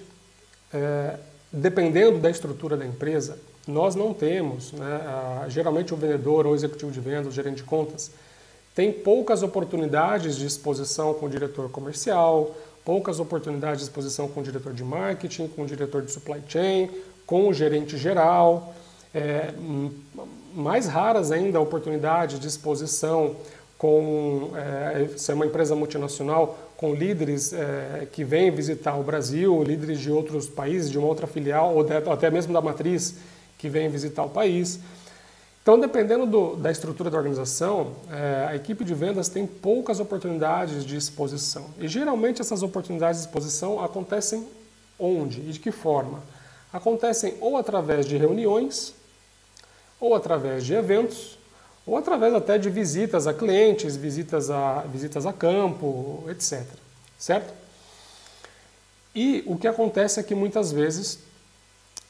[0.73, 1.17] é,
[1.51, 6.91] dependendo da estrutura da empresa, nós não temos, né, a, geralmente o vendedor ou executivo
[6.91, 8.12] de vendas, o gerente de contas,
[8.75, 14.43] tem poucas oportunidades de exposição com o diretor comercial, poucas oportunidades de exposição com o
[14.43, 16.89] diretor de marketing, com o diretor de supply chain,
[17.25, 18.73] com o gerente geral
[19.13, 19.54] é,
[20.54, 23.36] mais raras ainda oportunidades de exposição
[23.78, 29.99] com é, ser uma empresa multinacional com líderes é, que vêm visitar o Brasil, líderes
[29.99, 33.15] de outros países, de uma outra filial ou de, até mesmo da matriz
[33.58, 34.80] que vêm visitar o país.
[35.62, 40.86] Então, dependendo do, da estrutura da organização, é, a equipe de vendas tem poucas oportunidades
[40.86, 41.67] de exposição.
[41.80, 44.45] E geralmente essas oportunidades de exposição acontecem
[44.99, 46.21] onde e de que forma?
[46.71, 48.93] Acontecem ou através de reuniões,
[50.03, 51.39] ou através de eventos,
[51.87, 56.65] ou através até de visitas a clientes, visitas a, visitas a campo, etc.
[57.17, 57.53] Certo?
[59.15, 61.19] E o que acontece é que muitas vezes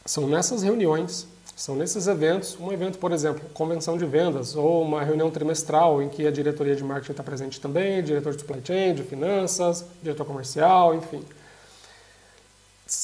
[0.08, 5.03] são nessas reuniões, são nesses eventos, um evento, por exemplo, convenção de vendas, ou uma
[5.03, 8.95] reunião trimestral em que a diretoria de marketing está presente também, diretor de supply chain,
[8.95, 11.23] de finanças, diretor comercial, enfim.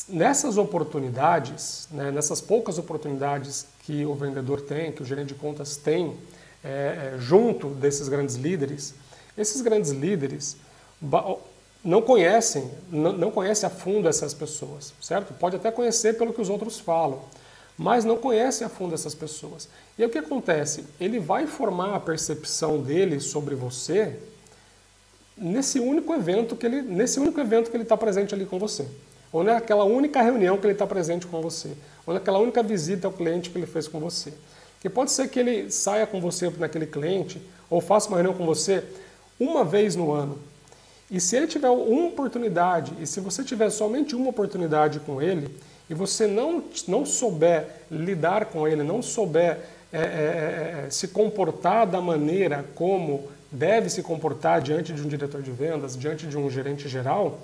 [0.10, 5.78] Nessas oportunidades, né, nessas poucas oportunidades que o vendedor tem, que o gerente de contas
[5.78, 6.18] tem,
[6.64, 8.94] é, é, junto desses grandes líderes,
[9.38, 10.58] esses grandes líderes
[11.82, 15.34] não conhecem, não, conhecem a fundo essas pessoas, certo?
[15.34, 17.22] Pode até conhecer pelo que os outros falam,
[17.78, 19.70] mas não conhece a fundo essas pessoas.
[19.98, 20.84] E aí o que acontece?
[21.00, 24.20] Ele vai formar a percepção dele sobre você
[25.38, 28.86] nesse único evento que ele, nesse único evento que ele está presente ali com você
[29.32, 31.72] ou naquela única reunião que ele está presente com você,
[32.06, 34.34] ou naquela única visita ao cliente que ele fez com você.
[34.82, 38.46] Que pode ser que ele saia com você naquele cliente, ou faça uma reunião com
[38.46, 38.84] você
[39.40, 40.40] uma vez no ano.
[41.12, 45.50] E se ele tiver uma oportunidade, e se você tiver somente uma oportunidade com ele,
[45.90, 49.60] e você não, não souber lidar com ele, não souber
[49.92, 55.08] é, é, é, é se comportar da maneira como deve se comportar diante de um
[55.08, 57.40] diretor de vendas, diante de um gerente geral,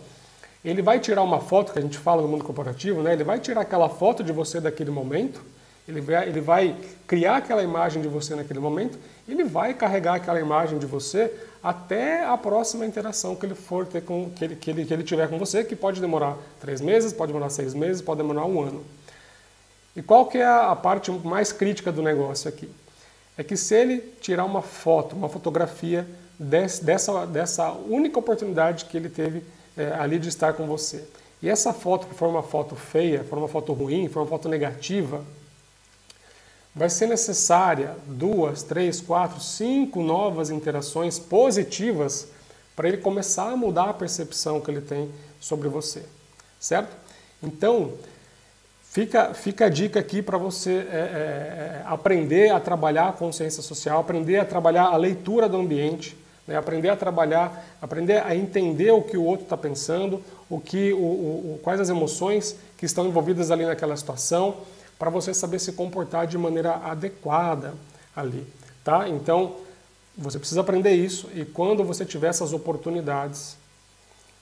[0.69, 3.13] ele vai tirar uma foto, que a gente fala no mundo corporativo, né?
[3.13, 5.41] ele vai tirar aquela foto de você daquele momento,
[5.87, 6.75] ele vai, ele vai
[7.05, 8.97] criar aquela imagem de você naquele momento,
[9.27, 14.01] ele vai carregar aquela imagem de você até a próxima interação que ele for ter
[14.01, 17.13] com que ele, que ele, que ele tiver com você, que pode demorar três meses,
[17.13, 18.83] pode demorar seis meses, pode demorar um ano.
[19.95, 22.69] E qual que é a parte mais crítica do negócio aqui?
[23.37, 26.07] É que se ele tirar uma foto, uma fotografia
[26.39, 29.43] desse, dessa, dessa única oportunidade que ele teve
[29.77, 31.03] é, ali de estar com você.
[31.41, 34.49] E essa foto, que for uma foto feia, for uma foto ruim, for uma foto
[34.49, 35.23] negativa,
[36.75, 42.27] vai ser necessária duas, três, quatro, cinco novas interações positivas
[42.75, 45.09] para ele começar a mudar a percepção que ele tem
[45.39, 46.03] sobre você,
[46.59, 46.95] certo?
[47.41, 47.93] Então,
[48.83, 53.63] fica, fica a dica aqui para você é, é, é, aprender a trabalhar a consciência
[53.63, 56.55] social, aprender a trabalhar a leitura do ambiente, né?
[56.55, 60.97] Aprender a trabalhar, aprender a entender o que o outro está pensando, o que, o,
[60.97, 64.57] o, quais as emoções que estão envolvidas ali naquela situação,
[64.97, 67.73] para você saber se comportar de maneira adequada
[68.15, 68.45] ali.
[68.83, 69.09] Tá?
[69.09, 69.55] Então,
[70.17, 73.57] você precisa aprender isso e quando você tiver essas oportunidades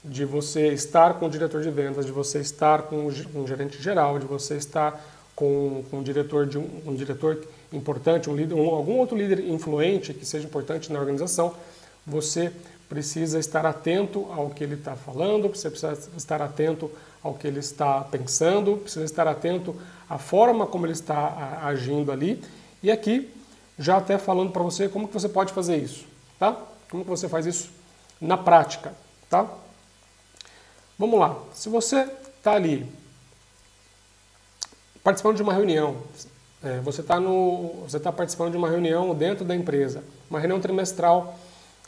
[0.05, 4.19] de você estar com o diretor de vendas, de você estar com um gerente geral,
[4.19, 5.01] de você estar
[5.35, 9.39] com, com um diretor de um, um diretor importante, um líder, um, algum outro líder
[9.39, 11.55] influente que seja importante na organização,
[12.05, 12.51] você
[12.89, 16.91] precisa estar atento ao que ele está falando, você precisa estar atento
[17.23, 19.75] ao que ele está pensando, precisa estar atento
[20.09, 22.43] à forma como ele está agindo ali.
[22.81, 23.33] E aqui,
[23.79, 26.05] já até falando para você como que você pode fazer isso,
[26.37, 26.55] tá?
[26.91, 27.71] Como que você faz isso
[28.21, 28.93] na prática,
[29.29, 29.47] tá?
[30.99, 31.37] Vamos lá.
[31.53, 32.85] Se você está ali
[35.03, 35.97] participando de uma reunião,
[36.63, 37.17] é, você está
[38.01, 41.37] tá participando de uma reunião dentro da empresa, uma reunião trimestral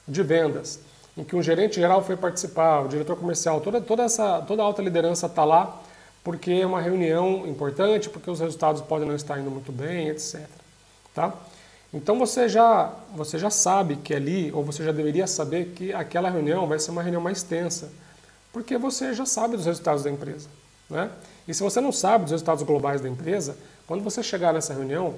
[0.08, 0.80] de vendas,
[1.18, 4.66] em que um gerente geral foi participar, o diretor comercial, toda, toda, essa, toda a
[4.66, 5.82] alta liderança está lá
[6.26, 10.42] porque é uma reunião importante, porque os resultados podem não estar indo muito bem, etc.
[11.14, 11.32] Tá?
[11.94, 16.28] Então você já, você já sabe que ali, ou você já deveria saber que aquela
[16.28, 17.92] reunião vai ser uma reunião mais tensa,
[18.52, 20.50] porque você já sabe dos resultados da empresa.
[20.90, 21.12] Né?
[21.48, 25.14] E se você não sabe dos resultados globais da empresa, quando você chegar nessa reunião,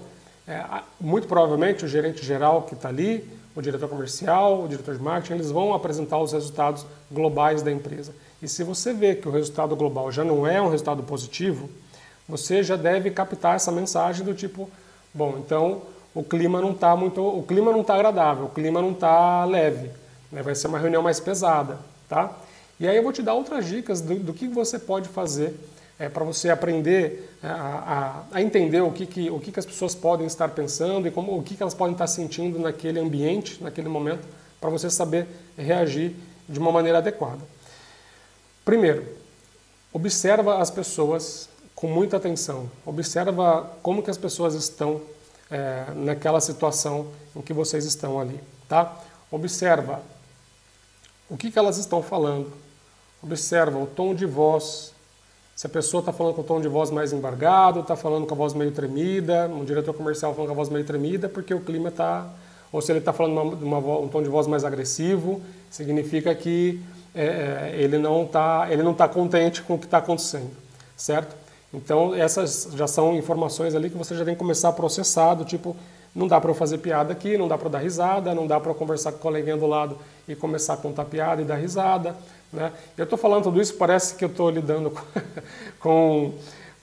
[0.45, 0.61] é,
[0.99, 3.25] muito provavelmente o gerente geral que está ali,
[3.57, 8.13] o diretor comercial, o diretor de marketing, eles vão apresentar os resultados globais da empresa.
[8.39, 11.67] E se você vê que o resultado global já não é um resultado positivo,
[12.29, 14.69] você já deve captar essa mensagem do tipo,
[15.11, 15.81] bom, então
[16.13, 19.89] o clima não está muito, o clima não está agradável, o clima não está leve,
[20.31, 20.43] né?
[20.43, 22.31] vai ser uma reunião mais pesada, tá?
[22.79, 25.59] E aí eu vou te dar outras dicas do, do que você pode fazer
[25.99, 29.59] é, para você aprender é, a, a, a, entender o, que, que, o que, que
[29.59, 32.99] as pessoas podem estar pensando e como, o que, que elas podem estar sentindo naquele
[32.99, 34.27] ambiente, naquele momento,
[34.61, 35.27] para você saber
[35.57, 36.15] reagir
[36.47, 37.41] de uma maneira adequada.
[38.63, 39.05] Primeiro,
[39.91, 42.69] observa as pessoas com muita atenção.
[42.85, 45.01] Observa como que as pessoas estão
[45.49, 48.97] é, naquela situação em que vocês estão ali, tá?
[49.31, 50.01] Observa
[51.29, 52.51] o que, que elas estão falando.
[53.21, 54.93] Observa o tom de voz,
[55.57, 58.35] se a pessoa está falando com o tom de voz mais embargado, está falando com
[58.35, 61.59] a voz meio tremida, um diretor comercial falando com a voz meio tremida, porque o
[61.59, 62.27] clima está.
[62.71, 65.41] Ou se ele está falando uma, uma, um tom de voz mais agressivo,
[65.71, 66.79] significa que
[67.15, 70.51] é, é ele não está tá contente com o que está acontecendo,
[70.95, 71.35] certo?
[71.73, 75.43] Então essas já são informações ali que você já tem que começar a processar, do
[75.43, 75.75] tipo,
[76.13, 78.75] não dá para eu fazer piada aqui, não dá para dar risada, não dá para
[78.75, 79.97] conversar com o coleguinha do lado
[80.27, 82.15] e começar a contar piada e dar risada
[82.51, 82.71] né?
[82.97, 84.91] Eu estou falando tudo isso, parece que eu estou lidando
[85.79, 86.33] com,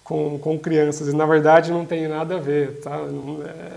[0.03, 2.81] com, com, crianças, e na verdade não tem nada a ver.
[2.81, 2.99] Tá?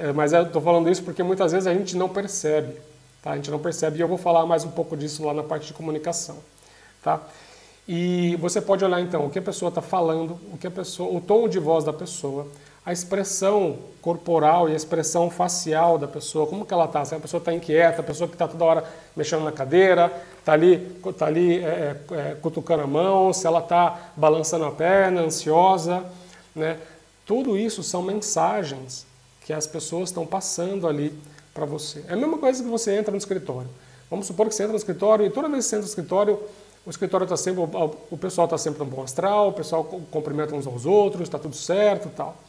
[0.01, 2.73] É, mas eu estou falando isso porque muitas vezes a gente não percebe.
[3.21, 3.31] Tá?
[3.31, 5.67] A gente não percebe, e eu vou falar mais um pouco disso lá na parte
[5.67, 6.38] de comunicação.
[7.03, 7.21] Tá?
[7.88, 11.15] E você pode olhar então o que a pessoa está falando, o que a pessoa,
[11.15, 12.45] o tom de voz da pessoa,
[12.88, 17.03] a expressão corporal e a expressão facial da pessoa, como que ela está?
[17.03, 20.09] Se a pessoa está inquieta, a pessoa que está toda hora mexendo na cadeira,
[20.39, 24.71] está ali, tá ali é, é, é, cutucando a mão, se ela está balançando a
[24.71, 26.01] perna, ansiosa,
[26.55, 26.77] né?
[27.25, 29.05] Tudo isso são mensagens
[29.45, 31.13] que as pessoas estão passando ali
[31.53, 32.05] para você.
[32.07, 33.67] É a mesma coisa que você entra no escritório.
[34.09, 36.39] Vamos supor que você entra no escritório e toda vez que você entra no escritório,
[36.85, 40.65] o escritório está sempre, o pessoal está sempre no bom astral, o pessoal cumprimenta uns
[40.65, 42.46] aos outros, está tudo certo, tal.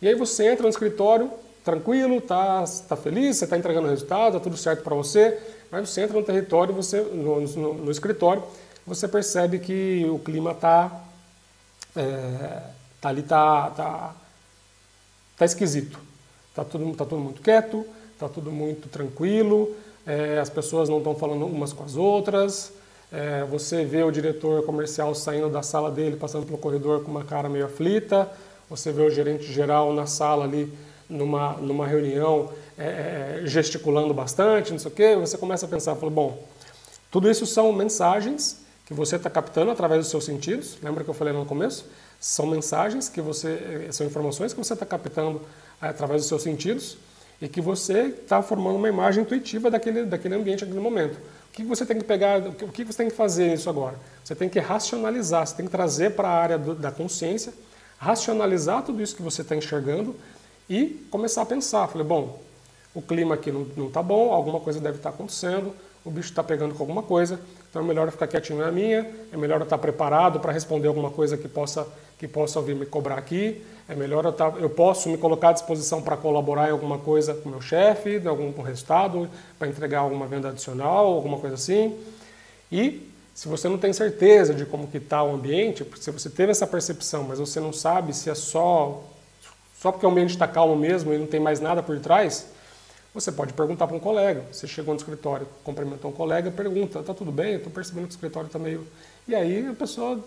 [0.00, 1.30] E aí você entra no escritório,
[1.64, 5.38] tranquilo, está tá feliz, você está entregando o resultado, está tudo certo para você,
[5.70, 8.42] mas você entra no território, você, no, no, no escritório,
[8.86, 11.04] você percebe que o clima está
[11.94, 12.62] é,
[13.00, 14.16] tá ali, está tá,
[15.36, 15.98] tá esquisito.
[16.48, 19.74] Está tudo, tá tudo muito quieto, está tudo muito tranquilo,
[20.06, 22.72] é, as pessoas não estão falando umas com as outras,
[23.12, 27.24] é, você vê o diretor comercial saindo da sala dele, passando pelo corredor com uma
[27.24, 28.30] cara meio aflita,
[28.70, 30.72] você vê o gerente geral na sala ali,
[31.08, 35.96] numa, numa reunião, é, é, gesticulando bastante, não sei o quê, você começa a pensar,
[35.96, 36.40] fala, bom,
[37.10, 41.14] tudo isso são mensagens que você está captando através dos seus sentidos, lembra que eu
[41.14, 41.84] falei no começo?
[42.20, 45.42] São mensagens que você, é, são informações que você está captando
[45.82, 46.96] é, através dos seus sentidos
[47.42, 51.18] e que você está formando uma imagem intuitiva daquele, daquele ambiente, naquele momento.
[51.48, 53.98] O que você tem que pegar, o que você tem que fazer nisso agora?
[54.22, 57.52] Você tem que racionalizar, você tem que trazer para a área do, da consciência
[58.00, 60.16] racionalizar tudo isso que você está enxergando
[60.68, 61.86] e começar a pensar.
[61.86, 62.40] Falei, bom,
[62.94, 65.72] o clima aqui não está bom, alguma coisa deve estar tá acontecendo,
[66.02, 67.38] o bicho está pegando com alguma coisa,
[67.68, 70.50] então é melhor eu ficar quietinho na minha, é melhor eu estar tá preparado para
[70.50, 71.86] responder alguma coisa que possa,
[72.18, 75.52] que possa vir me cobrar aqui, é melhor eu, tá, eu posso me colocar à
[75.52, 79.28] disposição para colaborar em alguma coisa com o meu chefe, de algum resultado,
[79.58, 81.98] para entregar alguma venda adicional, alguma coisa assim.
[82.72, 86.52] E se você não tem certeza de como que está o ambiente, se você teve
[86.52, 89.02] essa percepção, mas você não sabe se é só
[89.80, 92.46] só porque o ambiente está calmo mesmo e não tem mais nada por trás,
[93.14, 94.44] você pode perguntar para um colega.
[94.52, 97.54] Você chegou no escritório, cumprimentou um colega, pergunta, tá tudo bem?
[97.54, 98.86] Estou percebendo que o escritório está meio...
[99.26, 100.22] E aí a pessoa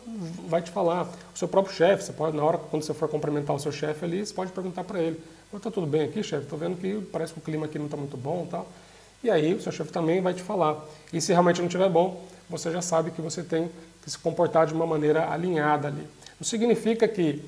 [0.47, 1.07] vai te falar.
[1.33, 4.03] O seu próprio chefe, você pode, na hora, quando você for cumprimentar o seu chefe
[4.03, 5.21] ali, você pode perguntar para ele.
[5.53, 6.43] Está tudo bem aqui, chefe?
[6.43, 8.67] Estou vendo que parece que o clima aqui não está muito bom tal.
[9.23, 10.83] E aí o seu chefe também vai te falar.
[11.11, 13.69] E se realmente não estiver bom, você já sabe que você tem
[14.01, 16.07] que se comportar de uma maneira alinhada ali.
[16.39, 17.43] Não significa que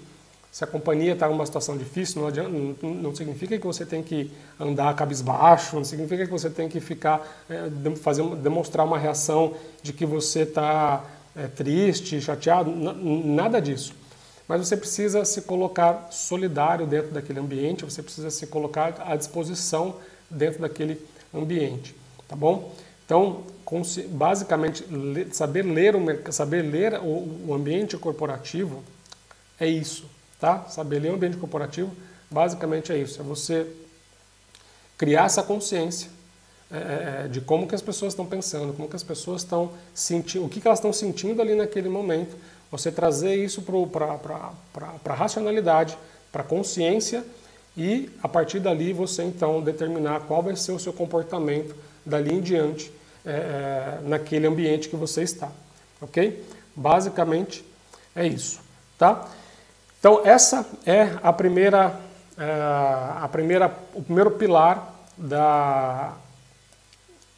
[0.55, 3.85] se a companhia está em uma situação difícil, não, adianta, não, não, significa que você
[3.85, 8.97] tem que andar cabisbaixo, não significa que você tem que ficar, é, fazer, demonstrar uma
[8.97, 11.03] reação de que você está
[11.35, 13.93] é, triste, chateado, nada disso.
[14.47, 19.97] Mas você precisa se colocar solidário dentro daquele ambiente, você precisa se colocar à disposição
[20.29, 21.01] dentro daquele
[21.33, 21.93] ambiente,
[22.29, 22.73] tá bom?
[23.05, 23.43] Então,
[24.09, 24.85] basicamente,
[25.31, 25.95] saber ler,
[26.31, 28.83] saber ler o, ambiente corporativo
[29.59, 30.05] é isso,
[30.39, 30.65] tá?
[30.69, 31.91] Saber ler o ambiente corporativo
[32.29, 33.67] basicamente é isso, é você
[34.97, 36.09] criar essa consciência
[36.71, 39.71] é, é, é, de como que as pessoas estão pensando, como que as pessoas estão
[39.93, 42.35] sentindo, o que, que elas estão sentindo ali naquele momento,
[42.71, 44.51] você trazer isso para
[45.05, 45.97] a racionalidade,
[46.31, 47.23] para a consciência
[47.77, 52.41] e a partir dali você então determinar qual vai ser o seu comportamento dali em
[52.41, 52.91] diante
[53.25, 55.49] é, é naquele ambiente que você está,
[56.01, 56.43] ok?
[56.75, 57.65] Basicamente
[58.15, 58.59] é isso,
[58.97, 59.27] tá?
[59.99, 61.99] Então essa é a primeira,
[62.37, 62.43] é,
[63.21, 66.15] a primeira, o primeiro pilar da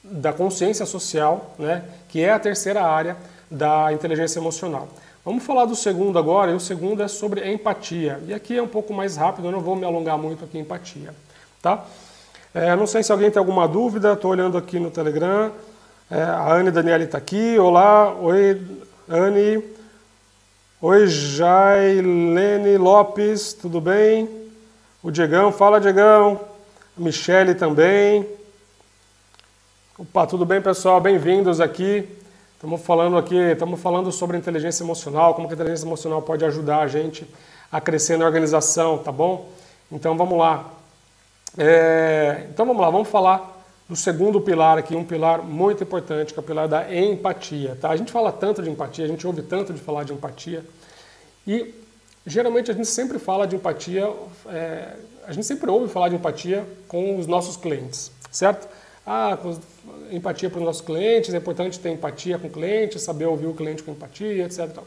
[0.10, 3.18] da consciência social, né, que é a terceira área
[3.50, 4.88] da inteligência emocional.
[5.24, 8.22] Vamos falar do segundo agora, e o segundo é sobre empatia.
[8.28, 10.62] E aqui é um pouco mais rápido, eu não vou me alongar muito aqui em
[10.62, 11.14] empatia.
[11.62, 11.86] Tá?
[12.54, 15.52] É, não sei se alguém tem alguma dúvida, estou olhando aqui no Telegram.
[16.10, 17.60] É, a Anne Daniele está aqui.
[17.60, 18.62] Olá, oi
[19.10, 19.62] Anne.
[20.82, 24.30] Oi Jailene Lopes, tudo bem?
[25.04, 26.40] O Diegão, fala Diegão.
[26.98, 28.26] A Michele também.
[30.00, 31.02] Opa, tudo bem pessoal?
[31.02, 32.08] Bem-vindos aqui.
[32.54, 36.80] Estamos falando aqui, estamos falando sobre inteligência emocional, como que a inteligência emocional pode ajudar
[36.80, 37.28] a gente
[37.70, 39.50] a crescer na organização, tá bom?
[39.92, 40.72] Então vamos lá.
[41.58, 43.57] É, então vamos lá, vamos falar
[43.88, 47.78] do segundo pilar aqui, um pilar muito importante, que é o pilar da empatia.
[47.80, 47.90] Tá?
[47.90, 50.64] A gente fala tanto de empatia, a gente ouve tanto de falar de empatia
[51.46, 51.74] e
[52.26, 54.12] geralmente a gente sempre fala de empatia,
[54.48, 58.68] é, a gente sempre ouve falar de empatia com os nossos clientes, certo?
[59.06, 59.38] Ah,
[60.12, 63.54] empatia para os nossos clientes, é importante ter empatia com o cliente, saber ouvir o
[63.54, 64.80] cliente com empatia, etc.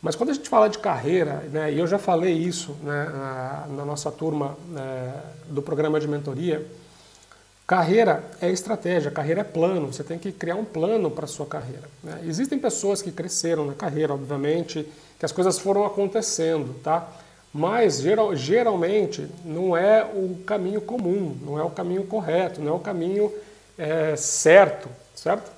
[0.00, 3.66] Mas quando a gente fala de carreira, né, e eu já falei isso né, na,
[3.68, 5.12] na, nossa turma né,
[5.48, 6.64] do programa de mentoria,
[7.70, 11.46] carreira é estratégia, carreira é plano, você tem que criar um plano para a sua
[11.46, 11.84] carreira.
[12.02, 12.20] Né?
[12.26, 14.84] Existem pessoas que cresceram na carreira, obviamente,
[15.16, 17.08] que as coisas foram acontecendo, tá?
[17.54, 22.74] Mas geral, geralmente não é o caminho comum, não é o caminho correto, não é
[22.74, 23.32] o caminho
[23.78, 25.52] é, certo, certo?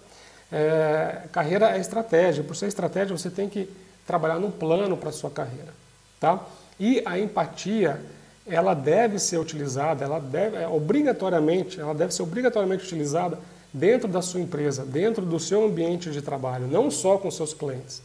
[0.52, 2.44] É, carreira é estratégia.
[2.44, 3.70] Por ser estratégia, você tem que
[4.06, 5.72] trabalhar num plano para a sua carreira,
[6.20, 6.44] tá?
[6.78, 7.98] E a empatia,
[8.46, 13.38] ela deve ser utilizada, ela deve, é, obrigatoriamente, ela deve ser obrigatoriamente utilizada
[13.72, 18.02] dentro da sua empresa, dentro do seu ambiente de trabalho, não só com seus clientes,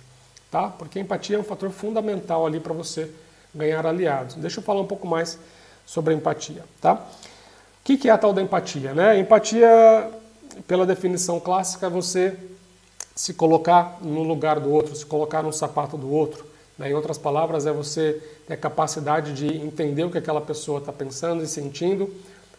[0.50, 0.70] tá?
[0.70, 3.12] Porque a empatia é um fator fundamental ali para você
[3.54, 4.36] ganhar aliados.
[4.36, 5.38] Deixa eu falar um pouco mais
[5.86, 6.94] sobre a empatia, tá?
[7.82, 8.94] O que é a tal da empatia?
[8.94, 9.18] Né?
[9.18, 10.12] Empatia,
[10.68, 12.38] pela definição clássica, é você
[13.16, 16.46] se colocar no lugar do outro, se colocar no sapato do outro.
[16.78, 16.91] Né?
[16.91, 20.93] Em outras palavras, é você ter a capacidade de entender o que aquela pessoa está
[20.93, 22.13] pensando e sentindo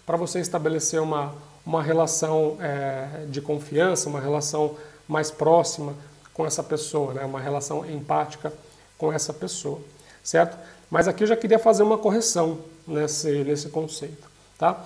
[0.05, 5.95] para você estabelecer uma, uma relação é, de confiança, uma relação mais próxima
[6.33, 7.25] com essa pessoa, né?
[7.25, 8.53] uma relação empática
[8.97, 9.81] com essa pessoa,
[10.23, 10.57] certo?
[10.91, 14.29] Mas aqui eu já queria fazer uma correção nesse, nesse conceito.
[14.59, 14.85] Tá?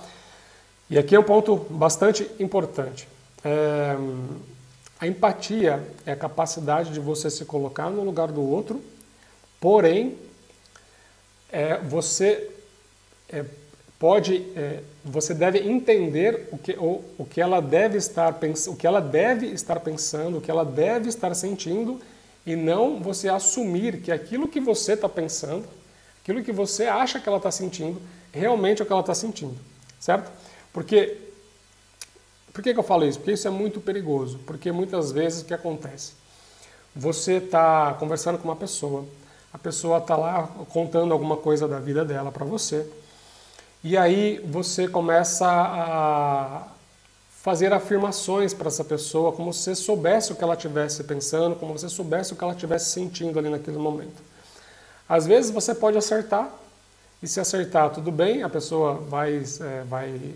[0.89, 3.07] E aqui é um ponto bastante importante.
[3.43, 3.95] É,
[4.99, 8.81] a empatia é a capacidade de você se colocar no lugar do outro,
[9.63, 10.17] porém,
[11.49, 12.51] é, você
[13.29, 13.45] é,
[13.97, 18.37] pode, é, você deve entender o que, o, o, que ela deve estar
[18.67, 22.01] o que ela deve estar pensando, o que ela deve estar sentindo,
[22.45, 25.65] e não você assumir que aquilo que você está pensando
[26.23, 28.01] Aquilo que você acha que ela está sentindo,
[28.31, 29.57] realmente é o que ela está sentindo,
[29.99, 30.31] certo?
[30.71, 31.17] Porque,
[32.53, 33.19] por que, que eu falo isso?
[33.19, 36.13] Porque isso é muito perigoso, porque muitas vezes o que acontece?
[36.95, 39.05] Você está conversando com uma pessoa,
[39.53, 42.85] a pessoa está lá contando alguma coisa da vida dela para você,
[43.83, 46.67] e aí você começa a
[47.43, 51.77] fazer afirmações para essa pessoa, como se você soubesse o que ela estivesse pensando, como
[51.77, 54.23] se você soubesse o que ela estivesse sentindo ali naquele momento.
[55.07, 56.49] Às vezes você pode acertar,
[57.21, 60.35] e se acertar, tudo bem, a pessoa vai, é, vai,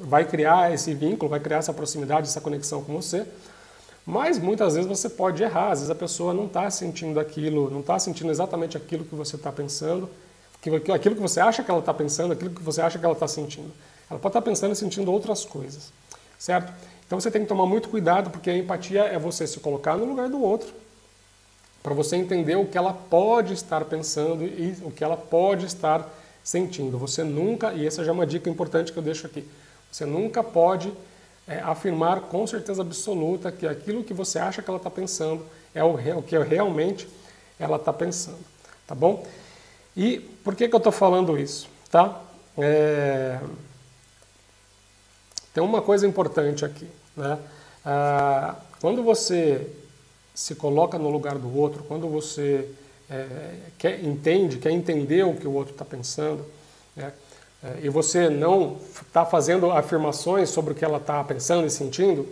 [0.00, 3.26] vai criar esse vínculo, vai criar essa proximidade, essa conexão com você.
[4.04, 7.80] Mas muitas vezes você pode errar, às vezes a pessoa não está sentindo aquilo, não
[7.80, 10.10] está sentindo exatamente aquilo que você está pensando,
[10.94, 13.28] aquilo que você acha que ela está pensando, aquilo que você acha que ela está
[13.28, 13.70] sentindo.
[14.10, 15.92] Ela pode estar tá pensando e sentindo outras coisas,
[16.38, 16.72] certo?
[17.06, 20.04] Então você tem que tomar muito cuidado, porque a empatia é você se colocar no
[20.04, 20.72] lugar do outro
[21.82, 26.08] para você entender o que ela pode estar pensando e o que ela pode estar
[26.42, 26.96] sentindo.
[26.98, 29.44] Você nunca, e essa já é uma dica importante que eu deixo aqui,
[29.90, 30.92] você nunca pode
[31.46, 35.82] é, afirmar com certeza absoluta que aquilo que você acha que ela está pensando é
[35.82, 37.08] o, o, que realmente
[37.58, 38.38] ela está pensando,
[38.86, 39.26] tá bom?
[39.96, 42.20] E por que, que eu estou falando isso, tá?
[42.56, 43.38] É...
[45.52, 47.38] Tem uma coisa importante aqui, né?
[47.84, 49.66] Ah, quando você
[50.34, 52.70] se coloca no lugar do outro, quando você
[53.10, 56.44] é, quer, entende, quer entender o que o outro está pensando,
[56.96, 57.12] né?
[57.62, 62.26] É, e você não está fazendo afirmações sobre o que ela está pensando e sentindo,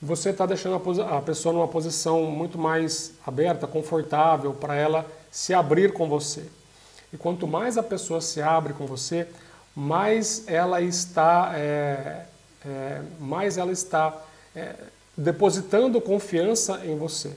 [0.00, 5.54] você está deixando a, a pessoa numa posição muito mais aberta, confortável, para ela se
[5.54, 6.44] abrir com você.
[7.12, 9.28] E quanto mais a pessoa se abre com você,
[9.74, 12.24] mais ela está, é,
[12.66, 14.14] é, mais ela está
[14.54, 14.74] é,
[15.16, 17.32] depositando confiança em você.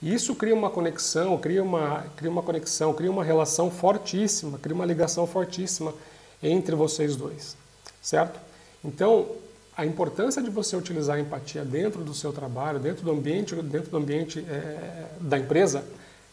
[0.00, 4.74] E isso cria uma conexão, cria uma, cria uma conexão, cria uma relação fortíssima, cria
[4.74, 5.94] uma ligação fortíssima
[6.42, 7.56] entre vocês dois,
[8.00, 8.40] certo?
[8.84, 9.28] Então,
[9.76, 13.90] a importância de você utilizar a empatia dentro do seu trabalho, dentro do ambiente, dentro
[13.90, 15.84] do ambiente é, da empresa,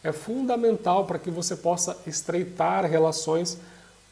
[0.02, 3.58] é fundamental para que você possa estreitar relações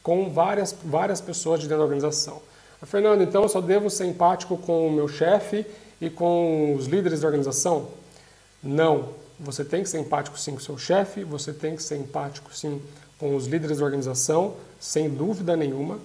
[0.01, 2.41] com várias, várias pessoas de dentro da organização.
[2.83, 5.65] Fernando, então eu só devo ser empático com o meu chefe
[5.99, 7.89] e com os líderes da organização?
[8.63, 9.09] Não.
[9.39, 12.53] Você tem que ser empático sim com o seu chefe, você tem que ser empático
[12.53, 12.81] sim
[13.19, 15.99] com os líderes da organização, sem dúvida nenhuma,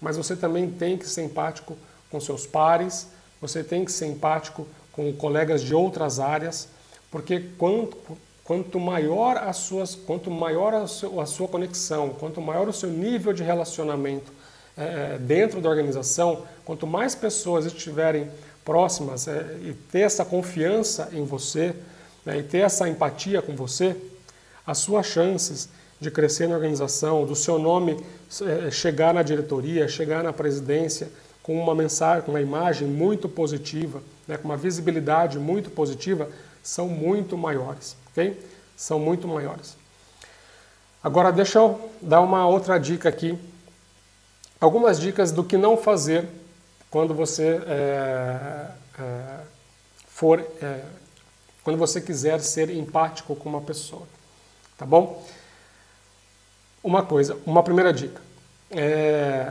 [0.00, 1.76] mas você também tem que ser empático
[2.10, 3.06] com seus pares,
[3.40, 6.68] você tem que ser empático com colegas de outras áreas,
[7.10, 7.96] porque quanto,
[8.42, 13.42] quanto maior, as suas, quanto maior a, sua conexão, quanto maior o seu nível de
[13.42, 14.32] relacionamento
[14.76, 18.28] é, dentro da organização, quanto mais pessoas estiverem
[18.64, 21.74] próximas é, e ter essa confiança em você,
[22.24, 23.96] né, e ter essa empatia com você,
[24.66, 25.68] as suas chances
[26.00, 28.04] de crescer na organização, do seu nome
[28.42, 31.08] é, chegar na diretoria, chegar na presidência
[31.42, 36.28] com uma mensagem, com uma imagem muito positiva, né, com uma visibilidade muito positiva,
[36.62, 38.36] são muito maiores, ok?
[38.76, 39.76] São muito maiores.
[41.02, 43.38] Agora deixa eu dar uma outra dica aqui,
[44.60, 46.26] algumas dicas do que não fazer
[46.90, 49.38] quando você é, é,
[50.08, 50.82] for é,
[51.62, 54.02] quando você quiser ser empático com uma pessoa.
[54.76, 55.24] Tá bom?
[56.86, 58.22] Uma coisa, uma primeira dica.
[58.70, 59.50] É...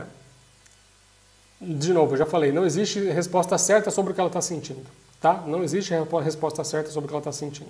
[1.60, 4.86] De novo, eu já falei, não existe resposta certa sobre o que ela está sentindo.
[5.20, 5.44] Tá?
[5.46, 5.92] Não existe
[6.24, 7.68] resposta certa sobre o que ela está sentindo.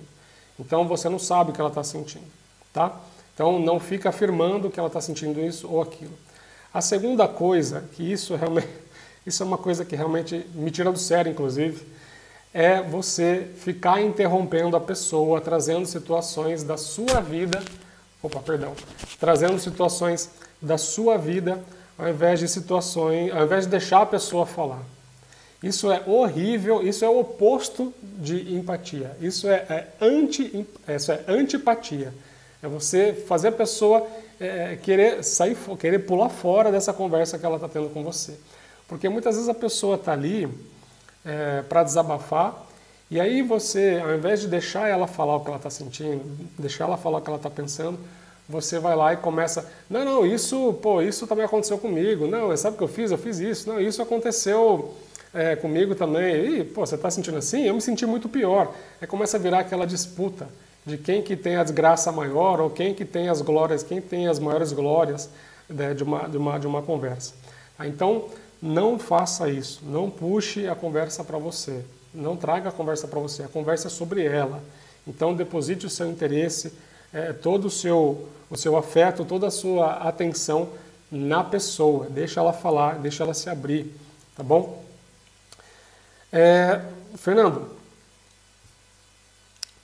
[0.57, 2.23] Então você não sabe o que ela está sentindo.
[2.71, 2.97] Tá?
[3.33, 6.17] Então não fica afirmando que ela está sentindo isso ou aquilo.
[6.73, 8.69] A segunda coisa, que isso realmente,
[9.27, 11.85] isso é uma coisa que realmente me tira do sério, inclusive,
[12.53, 17.61] é você ficar interrompendo a pessoa, trazendo situações da sua vida,
[18.27, 18.73] opa, perdão,
[19.19, 20.29] trazendo situações
[20.61, 21.59] da sua vida
[21.97, 24.81] ao invés de situações, ao invés de deixar a pessoa falar.
[25.63, 29.17] Isso é horrível, isso é o oposto de empatia.
[29.19, 32.13] Isso é, é anti, isso é antipatia.
[32.61, 34.05] É você fazer a pessoa
[34.39, 38.37] é, querer sair, querer pular fora dessa conversa que ela está tendo com você.
[38.87, 40.47] Porque muitas vezes a pessoa está ali
[41.25, 42.66] é, para desabafar.
[43.09, 46.21] E aí você, ao invés de deixar ela falar o que ela está sentindo,
[46.59, 47.97] deixar ela falar o que ela está pensando,
[48.49, 52.27] você vai lá e começa, não, não, isso, pô, isso também aconteceu comigo.
[52.27, 53.11] Não, sabe o que eu fiz?
[53.11, 53.69] Eu fiz isso.
[53.69, 54.93] Não, isso aconteceu
[55.33, 56.59] é, comigo também.
[56.59, 57.63] E, pô, você está sentindo assim?
[57.63, 58.73] Eu me senti muito pior.
[59.01, 60.47] Aí começa a virar aquela disputa
[60.85, 64.27] de quem que tem a desgraça maior ou quem que tem as glórias, quem tem
[64.27, 65.29] as maiores glórias
[65.69, 67.33] né, de, uma, de, uma, de uma conversa.
[67.81, 68.25] Então,
[68.61, 71.83] não faça isso, não puxe a conversa para você,
[72.13, 74.61] não traga a conversa para você, a conversa é sobre ela.
[75.05, 76.73] Então deposite o seu interesse,
[77.13, 80.69] é, todo o seu, o seu afeto, toda a sua atenção
[81.11, 83.95] na pessoa, deixa ela falar, deixa ela se abrir,
[84.35, 84.83] tá bom?
[86.31, 86.81] É,
[87.15, 87.77] Fernando,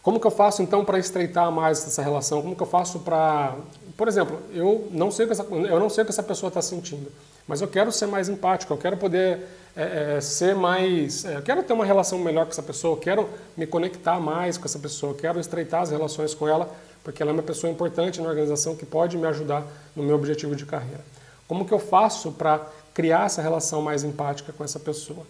[0.01, 2.41] como que eu faço então para estreitar mais essa relação?
[2.41, 3.55] Como que eu faço para,
[3.95, 6.49] por exemplo, eu não sei o que essa, eu não sei o que essa pessoa
[6.49, 7.09] está sentindo.
[7.47, 9.41] Mas eu quero ser mais empático, eu quero poder
[9.75, 11.25] é, é, ser mais.
[11.25, 14.57] É, eu quero ter uma relação melhor com essa pessoa, eu quero me conectar mais
[14.57, 16.73] com essa pessoa, eu quero estreitar as relações com ela,
[17.03, 19.63] porque ela é uma pessoa importante na organização que pode me ajudar
[19.95, 21.01] no meu objetivo de carreira.
[21.47, 25.25] Como que eu faço para criar essa relação mais empática com essa pessoa?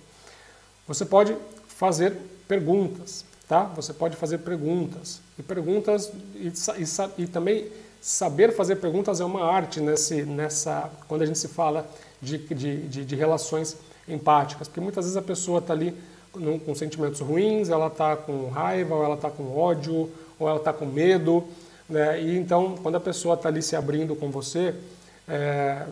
[0.87, 1.35] Você pode
[1.67, 2.13] fazer
[2.47, 3.63] perguntas, tá?
[3.75, 5.21] Você pode fazer perguntas.
[5.39, 7.71] E perguntas e, e, e também
[8.03, 11.87] saber fazer perguntas é uma arte nesse, nessa, quando a gente se fala
[12.21, 15.95] de, de, de, de relações empáticas, porque muitas vezes a pessoa está ali
[16.29, 20.57] com, com sentimentos ruins, ela está com raiva, ou ela está com ódio, ou ela
[20.57, 21.45] está com medo,
[21.87, 22.21] né?
[22.21, 24.75] e então quando a pessoa está ali se abrindo com você,
[25.25, 25.85] é,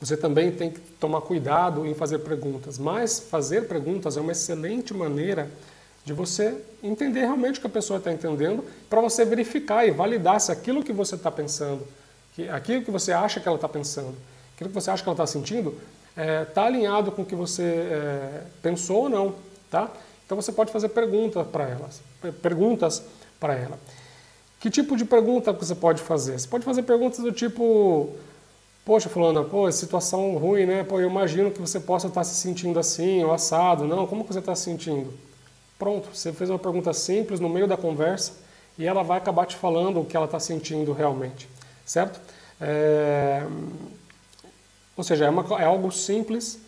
[0.00, 4.92] você também tem que tomar cuidado em fazer perguntas, mas fazer perguntas é uma excelente
[4.92, 5.48] maneira
[6.04, 10.40] de você entender realmente o que a pessoa está entendendo, para você verificar e validar
[10.40, 11.86] se aquilo que você está pensando,
[12.34, 14.14] que aquilo que você acha que ela está pensando,
[14.54, 15.74] aquilo que você acha que ela está sentindo,
[16.10, 19.34] está é, tá alinhado com o que você é, pensou ou não,
[19.70, 19.90] tá?
[20.26, 22.02] Então você pode fazer perguntas para elas,
[22.42, 23.02] perguntas
[23.40, 23.78] para ela.
[24.60, 26.38] Que tipo de pergunta você pode fazer?
[26.38, 28.14] Você pode fazer perguntas do tipo:
[28.84, 30.84] Poxa, Fulana, pô, situação ruim, né?
[30.84, 33.86] Pô, eu imagino que você possa estar se sentindo assim ou assado.
[33.86, 35.12] Não, como que você está se sentindo?
[35.78, 38.32] Pronto, você fez uma pergunta simples no meio da conversa
[38.78, 41.48] e ela vai acabar te falando o que ela está sentindo realmente,
[41.84, 42.20] certo?
[42.60, 43.42] É...
[44.96, 46.58] Ou seja, é, uma, é algo simples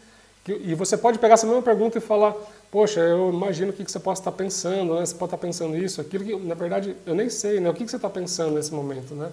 [0.45, 2.35] que, e você pode pegar essa mesma pergunta e falar,
[2.71, 5.07] poxa, eu imagino o que, que você possa estar pensando, né?
[5.07, 7.71] Você pode estar pensando isso, aquilo que, na verdade, eu nem sei, né?
[7.71, 9.31] O que, que você está pensando nesse momento, né?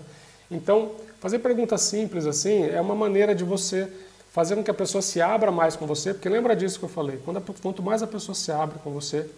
[0.50, 3.88] Então, fazer perguntas simples assim é uma maneira de você
[4.32, 6.90] fazer com que a pessoa se abra mais com você, porque lembra disso que eu
[6.90, 9.30] falei, quando a, quanto mais a pessoa se abre com você,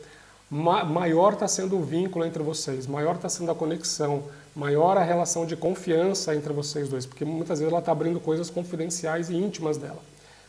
[0.49, 4.23] maior está sendo o vínculo entre vocês, maior está sendo a conexão,
[4.55, 8.49] maior a relação de confiança entre vocês dois, porque muitas vezes ela está abrindo coisas
[8.49, 9.99] confidenciais e íntimas dela,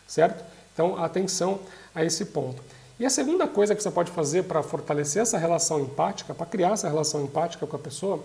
[0.06, 0.44] certo?
[0.72, 1.58] Então, atenção
[1.94, 2.62] a esse ponto.
[2.98, 6.72] E a segunda coisa que você pode fazer para fortalecer essa relação empática, para criar
[6.72, 8.22] essa relação empática com a pessoa,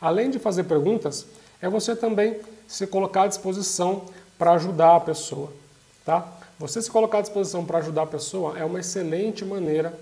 [0.00, 1.26] além de fazer perguntas,
[1.60, 4.04] é você também se colocar à disposição
[4.38, 5.50] para ajudar a pessoa,
[6.04, 6.26] tá?
[6.58, 9.98] Você se colocar à disposição para ajudar a pessoa é uma excelente maneira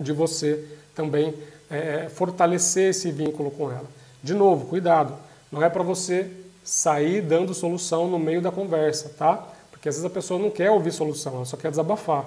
[0.00, 1.34] de você também
[1.70, 3.86] é, fortalecer esse vínculo com ela.
[4.22, 5.14] De novo, cuidado,
[5.52, 6.30] não é para você
[6.64, 9.46] sair dando solução no meio da conversa, tá?
[9.70, 12.26] Porque às vezes a pessoa não quer ouvir solução, ela só quer desabafar,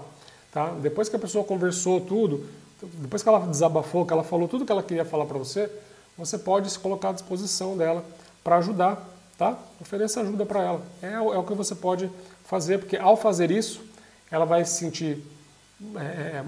[0.52, 0.72] tá?
[0.82, 2.46] Depois que a pessoa conversou tudo,
[2.82, 5.70] depois que ela desabafou, que ela falou tudo que ela queria falar para você,
[6.18, 8.04] você pode se colocar à disposição dela
[8.44, 9.08] para ajudar,
[9.38, 9.58] tá?
[9.80, 10.82] Ofereça ajuda para ela.
[11.02, 12.10] É, é, o que você pode
[12.46, 13.82] fazer, porque ao fazer isso,
[14.30, 15.24] ela vai se sentir
[15.96, 16.00] é,
[16.38, 16.44] é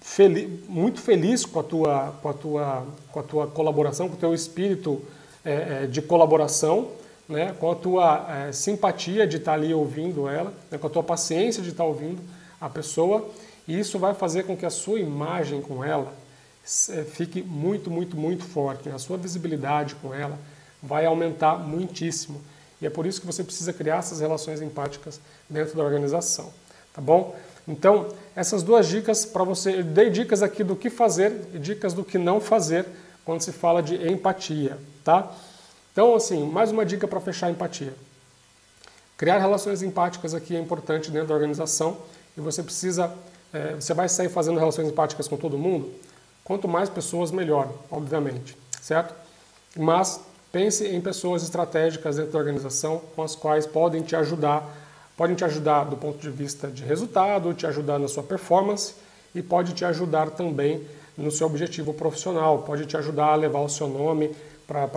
[0.00, 4.18] feliz, muito feliz com a, tua, com, a tua, com a tua colaboração, com o
[4.18, 5.00] teu espírito
[5.44, 6.90] é, é, de colaboração,
[7.28, 7.54] né?
[7.58, 10.78] com a tua é, simpatia de estar tá ali ouvindo ela, né?
[10.78, 12.20] com a tua paciência de estar tá ouvindo
[12.60, 13.28] a pessoa,
[13.66, 16.12] e isso vai fazer com que a sua imagem com ela
[17.12, 18.88] fique muito, muito, muito forte.
[18.88, 18.94] Né?
[18.94, 20.38] A sua visibilidade com ela
[20.82, 22.40] vai aumentar muitíssimo.
[22.80, 26.52] E é por isso que você precisa criar essas relações empáticas dentro da organização.
[26.92, 27.36] Tá bom?
[27.68, 31.92] Então, essas duas dicas para você, eu dei dicas aqui do que fazer e dicas
[31.92, 32.86] do que não fazer
[33.26, 35.30] quando se fala de empatia, tá?
[35.92, 37.92] Então, assim, mais uma dica para fechar a empatia.
[39.18, 41.98] Criar relações empáticas aqui é importante dentro da organização
[42.36, 43.12] e você precisa,
[43.52, 45.92] é, você vai sair fazendo relações empáticas com todo mundo?
[46.44, 49.12] Quanto mais pessoas, melhor, obviamente, certo?
[49.76, 54.66] Mas pense em pessoas estratégicas dentro da organização com as quais podem te ajudar,
[55.18, 58.94] podem te ajudar do ponto de vista de resultado, te ajudar na sua performance
[59.34, 60.80] e pode te ajudar também
[61.16, 64.30] no seu objetivo profissional, pode te ajudar a levar o seu nome
[64.64, 64.88] para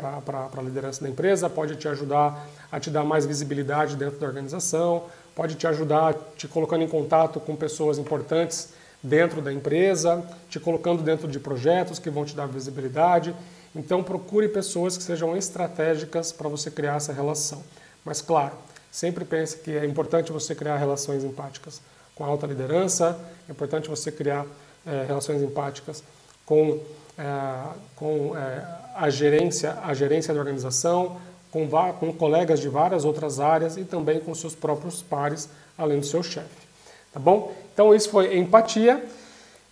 [0.56, 5.06] a liderança da empresa, pode te ajudar a te dar mais visibilidade dentro da organização,
[5.34, 11.02] pode te ajudar te colocando em contato com pessoas importantes dentro da empresa, te colocando
[11.02, 13.36] dentro de projetos que vão te dar visibilidade.
[13.76, 17.64] Então procure pessoas que sejam estratégicas para você criar essa relação.
[18.06, 18.54] Mas claro,
[18.92, 21.82] sempre pense que é importante você criar relações empáticas
[22.14, 23.18] com a alta liderança,
[23.48, 24.46] é importante você criar
[24.86, 26.04] é, relações empáticas
[26.46, 26.80] com,
[27.18, 27.64] é,
[27.96, 31.18] com é, a, gerência, a gerência da organização,
[31.50, 31.68] com,
[32.00, 36.22] com colegas de várias outras áreas e também com seus próprios pares, além do seu
[36.22, 36.68] chefe.
[37.14, 37.54] Tá bom?
[37.74, 39.04] Então isso foi empatia.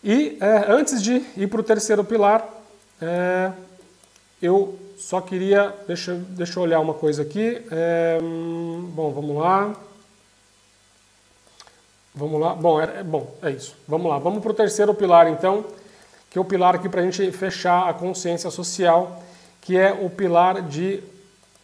[0.03, 2.47] E é, antes de ir para o terceiro pilar,
[3.01, 3.51] é,
[4.41, 7.65] eu só queria, deixa, deixa eu olhar uma coisa aqui.
[7.71, 9.73] É, bom, vamos lá.
[12.13, 12.53] Vamos lá.
[12.53, 13.77] Bom é, bom, é isso.
[13.87, 14.19] Vamos lá.
[14.19, 15.65] Vamos para o terceiro pilar, então,
[16.29, 19.23] que é o pilar aqui para a gente fechar a consciência social,
[19.61, 21.01] que é o pilar de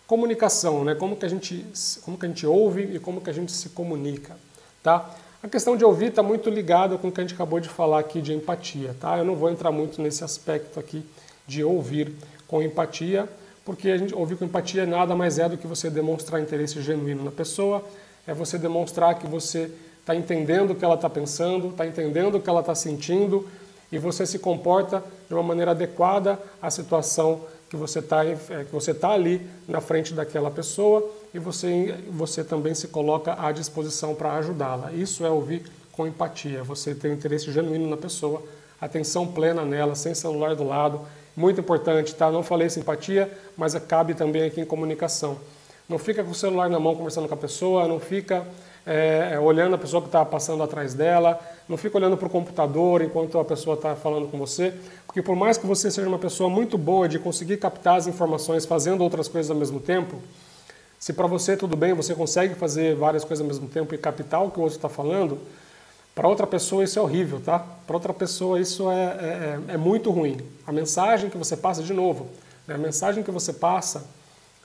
[0.07, 0.95] comunicação, né?
[0.95, 1.65] Como que a gente,
[2.03, 4.37] como que a gente ouve e como que a gente se comunica,
[4.81, 5.13] tá?
[5.43, 7.99] A questão de ouvir está muito ligada com o que a gente acabou de falar
[7.99, 9.17] aqui de empatia, tá?
[9.17, 11.05] Eu não vou entrar muito nesse aspecto aqui
[11.45, 12.15] de ouvir
[12.47, 13.27] com empatia,
[13.63, 17.23] porque a gente ouvir com empatia nada mais é do que você demonstrar interesse genuíno
[17.23, 17.83] na pessoa,
[18.27, 22.39] é você demonstrar que você está entendendo o que ela está pensando, está entendendo o
[22.39, 23.47] que ela está sentindo
[23.91, 28.71] e você se comporta de uma maneira adequada à situação que você está é, que
[28.71, 34.13] você tá ali na frente daquela pessoa e você você também se coloca à disposição
[34.13, 34.91] para ajudá-la.
[34.93, 36.63] Isso é ouvir com empatia.
[36.63, 38.43] Você tem interesse genuíno na pessoa,
[38.79, 41.01] atenção plena nela, sem celular do lado
[41.35, 42.31] muito importante, tá?
[42.31, 45.37] Não falei simpatia, mas cabe também aqui em comunicação.
[45.87, 48.45] Não fica com o celular na mão conversando com a pessoa, não fica
[48.85, 53.01] é, olhando a pessoa que está passando atrás dela, não fica olhando para o computador
[53.01, 54.73] enquanto a pessoa está falando com você,
[55.05, 58.65] porque por mais que você seja uma pessoa muito boa de conseguir captar as informações
[58.65, 60.21] fazendo outras coisas ao mesmo tempo,
[60.99, 64.43] se para você tudo bem, você consegue fazer várias coisas ao mesmo tempo e captar
[64.43, 65.39] o que o outro está falando,
[66.15, 67.59] para outra pessoa isso é horrível, tá?
[67.59, 70.37] Para outra pessoa isso é, é, é, é, muito ruim.
[70.65, 72.29] A mensagem que você passa, de novo,
[72.65, 72.75] Né?
[72.75, 74.07] A mensagem que você passa,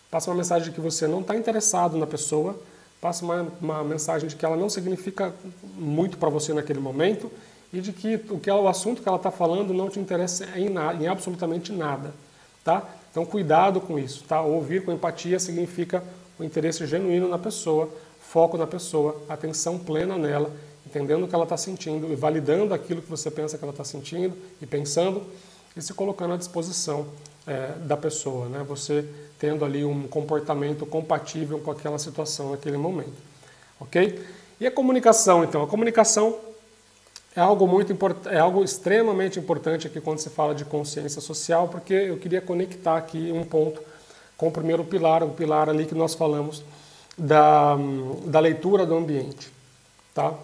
[0.09, 2.57] passa uma mensagem de que você não está interessado na pessoa,
[3.01, 5.35] passa uma, uma mensagem de que ela não significa
[5.75, 7.31] muito para você naquele momento
[7.73, 10.47] e de que o, que ela, o assunto que ela está falando não te interessa
[10.57, 12.15] em, na, em absolutamente nada,
[12.63, 12.89] tá?
[13.11, 14.41] Então cuidado com isso, tá?
[14.41, 16.03] Ouvir com empatia significa
[16.39, 17.89] o interesse genuíno na pessoa,
[18.21, 20.51] foco na pessoa, atenção plena nela,
[20.91, 23.85] entendendo o que ela está sentindo e validando aquilo que você pensa que ela está
[23.85, 25.25] sentindo e pensando
[25.77, 27.07] e se colocando à disposição
[27.47, 28.65] é, da pessoa, né?
[28.69, 29.05] Você
[29.39, 33.15] tendo ali um comportamento compatível com aquela situação naquele momento,
[33.79, 34.21] ok?
[34.61, 36.37] E a comunicação, então, a comunicação
[37.35, 37.97] é algo muito
[38.29, 42.97] é algo extremamente importante aqui quando se fala de consciência social, porque eu queria conectar
[42.97, 43.81] aqui um ponto
[44.37, 46.65] com o primeiro pilar, o pilar ali que nós falamos
[47.17, 47.77] da,
[48.27, 49.51] da leitura do ambiente,
[50.13, 50.35] tá?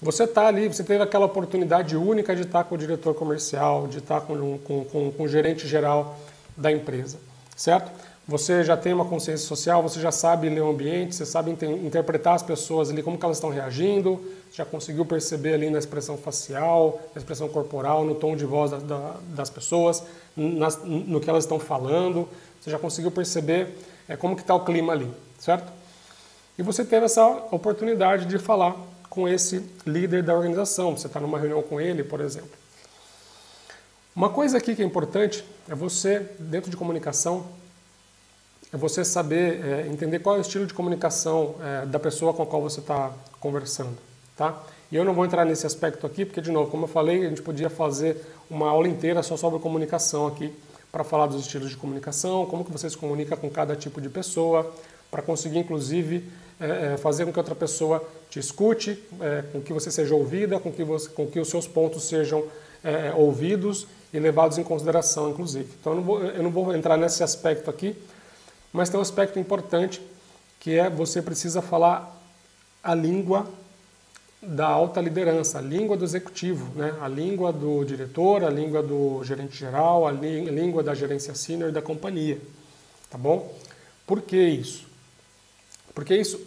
[0.00, 3.98] Você está ali, você teve aquela oportunidade única de estar com o diretor comercial, de
[3.98, 6.18] estar com, com, com, com o gerente geral
[6.56, 7.18] da empresa,
[7.56, 7.90] certo?
[8.26, 12.34] Você já tem uma consciência social, você já sabe ler o ambiente, você sabe interpretar
[12.34, 14.18] as pessoas ali, como elas estão reagindo,
[14.50, 18.78] já conseguiu perceber ali na expressão facial, na expressão corporal, no tom de voz da,
[18.78, 20.02] da, das pessoas,
[20.34, 22.26] nas, no que elas estão falando,
[22.60, 23.76] você já conseguiu perceber
[24.08, 25.70] é, como que está o clima ali, certo?
[26.58, 28.74] E você teve essa oportunidade de falar
[29.14, 32.50] com esse líder da organização, você está numa reunião com ele, por exemplo.
[34.14, 37.46] Uma coisa aqui que é importante é você, dentro de comunicação,
[38.72, 42.42] é você saber é, entender qual é o estilo de comunicação é, da pessoa com
[42.42, 43.96] a qual você está conversando.
[44.36, 44.60] Tá?
[44.90, 47.28] E eu não vou entrar nesse aspecto aqui, porque, de novo, como eu falei, a
[47.28, 50.52] gente podia fazer uma aula inteira só sobre comunicação aqui,
[50.90, 54.08] para falar dos estilos de comunicação, como que você se comunica com cada tipo de
[54.08, 54.72] pessoa,
[55.10, 56.28] para conseguir, inclusive,
[56.60, 60.72] é, fazer com que outra pessoa te escute, é, com que você seja ouvida, com
[60.72, 62.44] que, você, com que os seus pontos sejam
[62.82, 65.68] é, ouvidos e levados em consideração, inclusive.
[65.80, 67.96] Então, eu não, vou, eu não vou entrar nesse aspecto aqui,
[68.72, 70.00] mas tem um aspecto importante,
[70.60, 72.14] que é você precisa falar
[72.82, 73.46] a língua
[74.40, 76.94] da alta liderança, a língua do executivo, né?
[77.00, 81.80] a língua do diretor, a língua do gerente geral, a língua da gerência senior da
[81.80, 82.38] companhia.
[83.10, 83.52] Tá bom?
[84.06, 84.86] Por que isso?
[85.94, 86.40] Porque isso,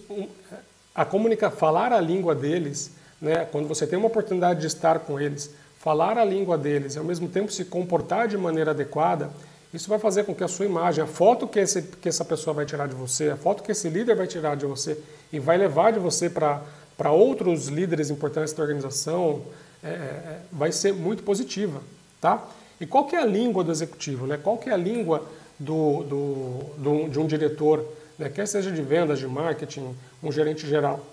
[0.93, 2.91] a comunica, falar a língua deles,
[3.21, 3.45] né?
[3.51, 7.05] quando você tem uma oportunidade de estar com eles, falar a língua deles e ao
[7.05, 9.31] mesmo tempo se comportar de maneira adequada,
[9.73, 12.53] isso vai fazer com que a sua imagem, a foto que, esse, que essa pessoa
[12.53, 14.97] vai tirar de você, a foto que esse líder vai tirar de você
[15.31, 19.43] e vai levar de você para outros líderes importantes da organização
[19.83, 21.81] é, é, vai ser muito positiva,
[22.19, 22.43] tá?
[22.79, 24.39] E qual que é a língua do executivo, né?
[24.41, 25.27] Qual que é a língua
[25.59, 27.85] do, do, do de um diretor,
[28.17, 28.29] né?
[28.29, 31.05] quer seja de vendas, de marketing, um gerente geral?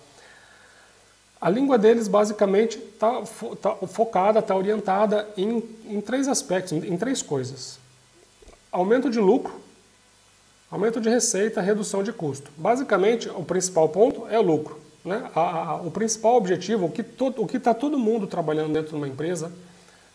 [1.40, 3.22] A língua deles basicamente está
[3.60, 7.78] tá focada, está orientada em, em três aspectos, em, três coisas:
[8.72, 9.52] aumento de lucro,
[10.70, 12.50] aumento de receita, redução de custo.
[12.56, 14.80] Basicamente, o principal ponto é o lucro.
[15.04, 15.30] Né?
[15.34, 19.52] A, a, o principal objetivo, o que está todo mundo trabalhando dentro de uma empresa,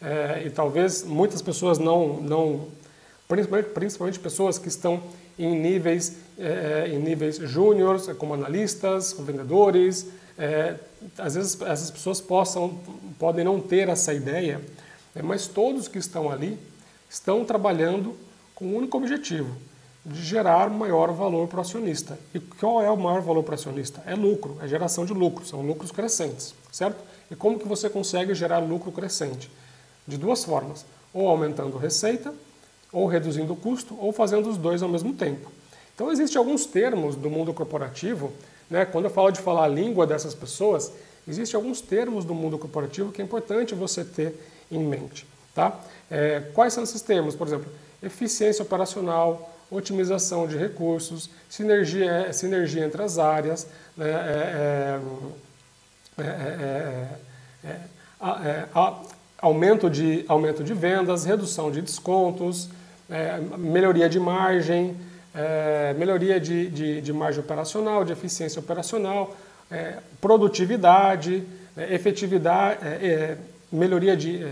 [0.01, 2.67] é, e talvez muitas pessoas não, não
[3.29, 5.01] principalmente, principalmente pessoas que estão
[5.37, 10.75] em níveis, é, em níveis júniores, como analistas, vendedores, é,
[11.15, 12.79] às vezes essas pessoas possam,
[13.19, 14.59] podem não ter essa ideia,
[15.13, 15.21] né?
[15.21, 16.57] mas todos que estão ali
[17.07, 18.15] estão trabalhando
[18.55, 19.55] com um único objetivo,
[20.03, 22.17] de gerar maior valor para o acionista.
[22.33, 24.01] E qual é o maior valor para o acionista?
[24.07, 26.97] É lucro, é geração de lucro, são lucros crescentes, certo?
[27.29, 29.51] E como que você consegue gerar lucro crescente?
[30.07, 32.33] De duas formas, ou aumentando receita,
[32.91, 35.51] ou reduzindo o custo, ou fazendo os dois ao mesmo tempo.
[35.93, 38.31] Então existem alguns termos do mundo corporativo,
[38.69, 38.85] né?
[38.85, 40.91] quando eu falo de falar a língua dessas pessoas,
[41.27, 44.33] existem alguns termos do mundo corporativo que é importante você ter
[44.71, 45.27] em mente.
[45.53, 45.79] Tá?
[46.09, 47.35] É, quais são esses termos?
[47.35, 47.69] Por exemplo,
[48.01, 54.99] eficiência operacional, otimização de recursos, sinergia, sinergia entre as áreas, né, é,
[56.17, 57.79] é,
[58.23, 58.65] é,
[59.37, 62.69] aumento, de, aumento de vendas, redução de descontos,
[63.57, 64.95] melhoria de margem,
[65.97, 69.35] melhoria de, de, de, margem operacional, de eficiência operacional,
[70.21, 71.43] produtividade,
[71.89, 72.79] efetividade,
[73.71, 74.43] melhoria de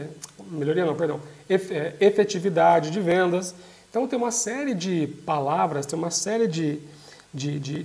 [0.52, 1.20] melhoria não, perdão,
[2.00, 3.54] efetividade de vendas.
[3.90, 6.80] Então tem uma série de palavras, tem uma série de,
[7.34, 7.84] de, de,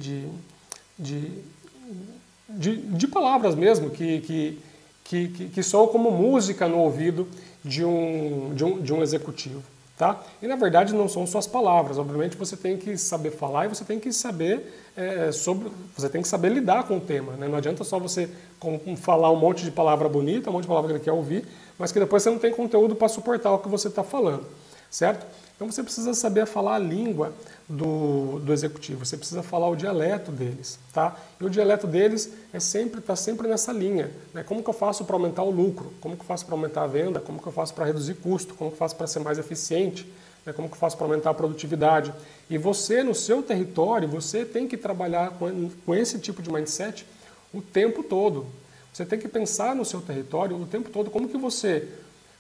[0.99, 4.59] de, de, palavras mesmo que, que,
[5.05, 7.29] que, que, que soam como música no ouvido
[7.65, 9.63] de um, de um, de um executivo.
[10.03, 10.21] Tá?
[10.43, 13.85] E na verdade não são suas palavras, obviamente você tem que saber falar e você
[13.85, 17.35] tem que saber é, sobre, você tem que saber lidar com o tema.
[17.35, 17.47] Né?
[17.47, 18.29] Não adianta só você
[18.97, 21.47] falar um monte de palavra bonita, um monte de palavra que ele quer ouvir,
[21.79, 24.45] mas que depois você não tem conteúdo para suportar o que você está falando,
[24.91, 25.25] certo?
[25.55, 27.33] Então você precisa saber falar a língua
[27.73, 31.17] do, do executivo, você precisa falar o dialeto deles, tá?
[31.41, 34.43] E o dialeto deles é sempre está sempre nessa linha, né?
[34.43, 35.91] Como que eu faço para aumentar o lucro?
[35.99, 37.19] Como que eu faço para aumentar a venda?
[37.19, 38.55] Como que eu faço para reduzir custo?
[38.55, 40.07] Como que eu faço para ser mais eficiente?
[40.45, 40.53] Né?
[40.53, 42.13] Como que eu faço para aumentar a produtividade?
[42.51, 47.07] E você no seu território, você tem que trabalhar com, com esse tipo de mindset
[47.55, 48.45] o tempo todo.
[48.93, 51.89] Você tem que pensar no seu território o tempo todo como que você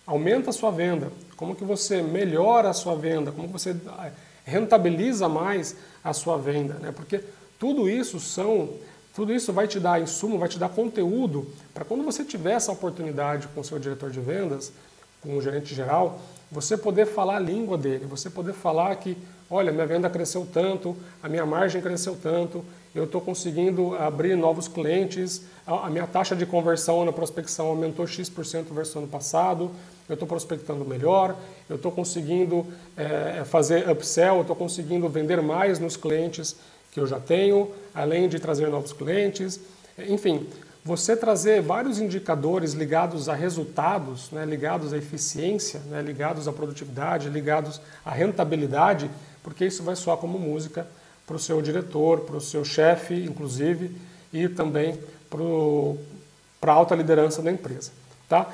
[0.07, 4.13] aumenta a sua venda, como que você melhora a sua venda, como que você eh,
[4.45, 6.93] rentabiliza mais a sua venda, né?
[6.95, 7.21] Porque
[7.59, 8.71] tudo isso são,
[9.15, 12.73] tudo isso vai te dar insumo, vai te dar conteúdo para quando você tiver essa
[12.73, 14.73] oportunidade com o seu diretor de vendas,
[15.23, 16.21] com o gerente geral,
[16.51, 19.17] você poder falar a língua dele, você poder falar que,
[19.49, 22.65] olha, minha venda cresceu tanto, a minha margem cresceu tanto,
[22.95, 28.65] eu estou conseguindo abrir novos clientes, a minha taxa de conversão na prospecção aumentou X%
[28.73, 29.71] versus ano passado,
[30.09, 31.37] eu estou prospectando melhor,
[31.69, 36.57] eu estou conseguindo é, fazer upsell, eu estou conseguindo vender mais nos clientes
[36.91, 39.61] que eu já tenho, além de trazer novos clientes.
[39.99, 40.47] Enfim,
[40.85, 47.29] você trazer vários indicadores ligados a resultados, né, ligados à eficiência, né, ligados à produtividade,
[47.29, 49.09] ligados à rentabilidade,
[49.43, 50.87] porque isso vai soar como música
[51.27, 53.97] para o seu diretor, para o seu chefe, inclusive,
[54.33, 54.99] e também
[56.61, 57.93] para a alta liderança da empresa.
[58.29, 58.53] Tá?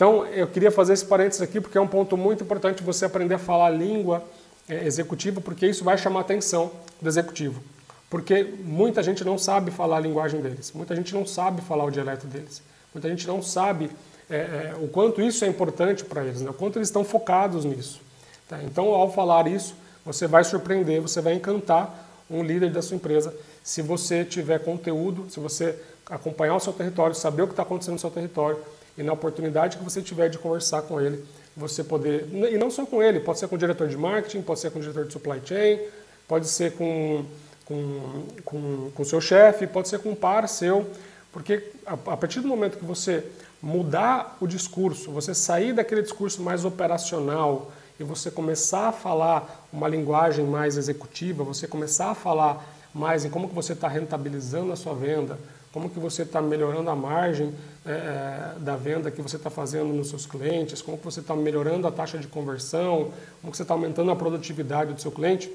[0.00, 3.34] Então, eu queria fazer esse parênteses aqui porque é um ponto muito importante você aprender
[3.34, 4.24] a falar a língua
[4.66, 6.70] é, executiva, porque isso vai chamar a atenção
[7.02, 7.62] do executivo.
[8.08, 11.90] Porque muita gente não sabe falar a linguagem deles, muita gente não sabe falar o
[11.90, 12.62] dialeto deles,
[12.94, 13.90] muita gente não sabe
[14.30, 16.48] é, é, o quanto isso é importante para eles, né?
[16.48, 18.00] o quanto eles estão focados nisso.
[18.48, 18.58] Tá?
[18.62, 23.34] Então, ao falar isso, você vai surpreender, você vai encantar um líder da sua empresa
[23.62, 27.92] se você tiver conteúdo, se você acompanhar o seu território, saber o que está acontecendo
[27.92, 28.58] no seu território
[29.00, 31.24] e na oportunidade que você tiver de conversar com ele,
[31.56, 34.60] você poder, e não só com ele, pode ser com o diretor de marketing, pode
[34.60, 35.80] ser com o diretor de supply chain,
[36.28, 37.24] pode ser com
[37.70, 40.90] com, com, com seu chefe, pode ser com um par seu,
[41.32, 43.24] porque a, a partir do momento que você
[43.62, 49.86] mudar o discurso, você sair daquele discurso mais operacional e você começar a falar uma
[49.86, 54.76] linguagem mais executiva, você começar a falar mais em como que você está rentabilizando a
[54.76, 55.38] sua venda,
[55.72, 57.54] como que você está melhorando a margem
[57.86, 61.34] é, é, da venda que você está fazendo nos seus clientes, como que você está
[61.36, 65.50] melhorando a taxa de conversão, como que você está aumentando a produtividade do seu cliente,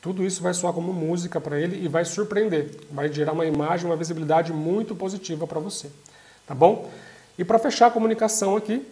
[0.00, 3.86] tudo isso vai soar como música para ele e vai surpreender, vai gerar uma imagem,
[3.86, 5.90] uma visibilidade muito positiva para você,
[6.46, 6.88] tá bom?
[7.38, 8.86] E para fechar a comunicação aqui,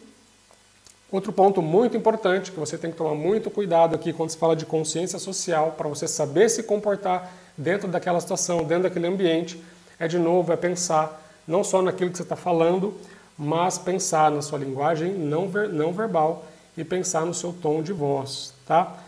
[1.12, 4.56] outro ponto muito importante que você tem que tomar muito cuidado aqui quando se fala
[4.56, 9.62] de consciência social, para você saber se comportar dentro daquela situação, dentro daquele ambiente,
[9.98, 12.94] é de novo, é pensar não só naquilo que você está falando,
[13.38, 16.44] mas pensar na sua linguagem não, ver, não verbal
[16.76, 18.98] e pensar no seu tom de voz, tá?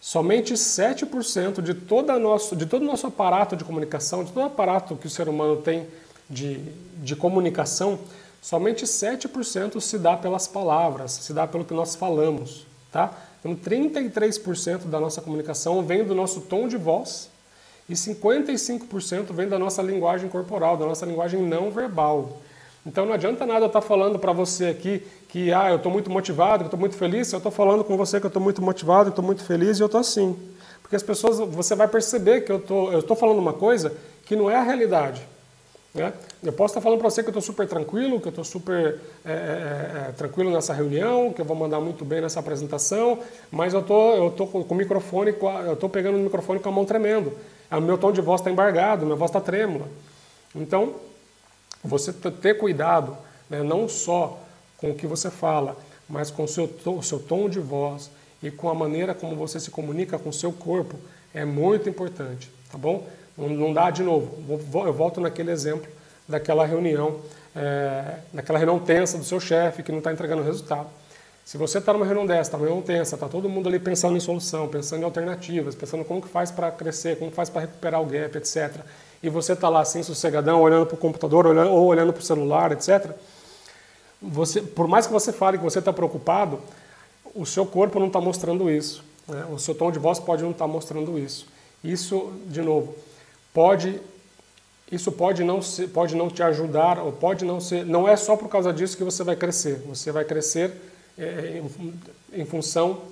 [0.00, 4.46] Somente 7% de, toda nosso, de todo o nosso aparato de comunicação, de todo o
[4.46, 5.86] aparato que o ser humano tem
[6.28, 6.58] de,
[7.02, 7.98] de comunicação,
[8.40, 13.12] somente 7% se dá pelas palavras, se dá pelo que nós falamos, tá?
[13.40, 17.30] Então 33% da nossa comunicação vem do nosso tom de voz
[17.88, 22.38] e 55% vem da nossa linguagem corporal, da nossa linguagem não verbal.
[22.86, 26.10] Então não adianta nada eu estar falando para você aqui que ah, eu estou muito
[26.10, 28.62] motivado, que eu estou muito feliz, eu estou falando com você que eu estou muito
[28.62, 30.36] motivado, estou muito feliz e eu estou assim.
[30.82, 33.92] Porque as pessoas, você vai perceber que eu tô, estou falando uma coisa
[34.26, 35.26] que não é a realidade.
[35.94, 36.12] Né?
[36.42, 39.00] Eu posso estar falando para você que eu estou super tranquilo, que eu estou super
[39.24, 43.18] é, é, é, tranquilo nessa reunião, que eu vou mandar muito bem nessa apresentação,
[43.50, 45.34] mas eu tô, eu tô com o microfone,
[45.66, 47.32] eu estou pegando o microfone com a mão tremendo.
[47.78, 49.88] O meu tom de voz está embargado, minha voz está trêmula.
[50.54, 50.94] Então,
[51.82, 53.16] você ter cuidado,
[53.48, 54.38] né, não só
[54.78, 55.76] com o que você fala,
[56.08, 58.10] mas com o seu, o seu tom de voz
[58.42, 60.96] e com a maneira como você se comunica com o seu corpo
[61.32, 63.06] é muito importante, tá bom?
[63.36, 64.60] Não, não dá de novo.
[64.86, 65.90] Eu volto naquele exemplo
[66.28, 67.20] daquela reunião,
[67.54, 70.88] é, naquela reunião tensa do seu chefe que não está entregando resultado.
[71.44, 74.16] Se você está numa reunião dessa, está numa reunião tensa, está todo mundo ali pensando
[74.16, 78.00] em solução, pensando em alternativas, pensando como que faz para crescer, como faz para recuperar
[78.00, 78.80] o gap, etc.
[79.22, 82.24] E você está lá assim, sossegadão, olhando para o computador olhando, ou olhando para o
[82.24, 83.10] celular, etc.
[84.22, 86.58] Você, por mais que você fale que você está preocupado,
[87.34, 89.04] o seu corpo não está mostrando isso.
[89.28, 89.44] Né?
[89.52, 91.46] O seu tom de voz pode não estar tá mostrando isso.
[91.82, 92.94] Isso, de novo,
[93.52, 94.00] pode
[94.92, 97.84] isso pode não, ser, pode não te ajudar, ou pode não ser.
[97.84, 99.82] Não é só por causa disso que você vai crescer.
[99.86, 100.72] Você vai crescer
[101.18, 103.02] é, em, em função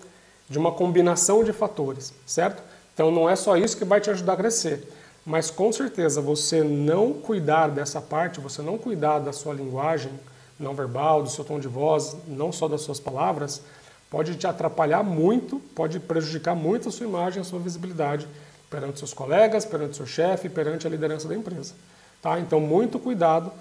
[0.49, 2.63] de uma combinação de fatores, certo?
[2.95, 4.87] Então não é só isso que vai te ajudar a crescer.
[5.25, 10.13] Mas com certeza você não cuidar dessa parte, você não cuidar da sua linguagem
[10.59, 13.63] não verbal, do seu tom de voz, não só das suas palavras,
[14.11, 18.29] pode te atrapalhar muito, pode prejudicar muito a sua imagem, a sua visibilidade
[18.71, 21.75] perante seus colegas, perante seu chefe, perante a liderança da empresa.
[22.23, 22.39] Tá?
[22.39, 23.53] Então, muito cuidado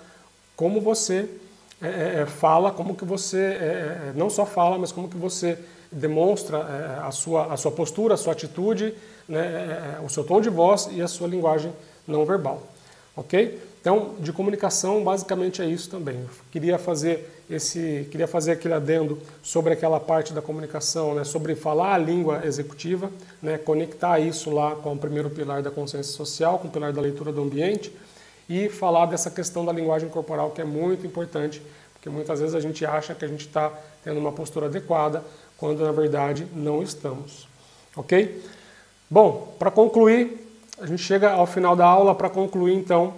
[0.56, 1.28] como você
[1.82, 5.58] é, é, é fala, como que você é, não só fala, mas como que você
[5.92, 8.94] demonstra a, sua, a sua postura, a sua atitude,
[9.28, 11.74] né, o seu tom de voz e a sua linguagem
[12.08, 12.64] não verbal.
[13.16, 13.60] Ok?
[13.82, 16.16] Então, de comunicação, basicamente é isso também.
[16.16, 21.56] Eu queria fazer esse, queria fazer aquele adendo sobre aquela parte da comunicação, né, sobre
[21.56, 23.12] falar a língua executiva,
[23.42, 27.02] né, conectar isso lá com o primeiro pilar da consciência social, com o pilar da
[27.02, 27.92] leitura do ambiente
[28.52, 31.62] e falar dessa questão da linguagem corporal que é muito importante,
[31.94, 33.72] porque muitas vezes a gente acha que a gente está
[34.04, 35.24] tendo uma postura adequada,
[35.58, 37.48] quando na verdade não estamos.
[37.96, 38.44] Ok?
[39.10, 40.46] Bom, para concluir,
[40.82, 43.14] a gente chega ao final da aula para concluir então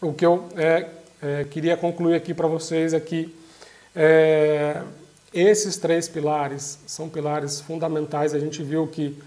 [0.00, 0.88] o que eu é,
[1.20, 3.34] é, queria concluir aqui para vocês aqui.
[3.92, 4.82] É,
[5.34, 8.34] esses três pilares são pilares fundamentais.
[8.34, 9.20] A gente viu que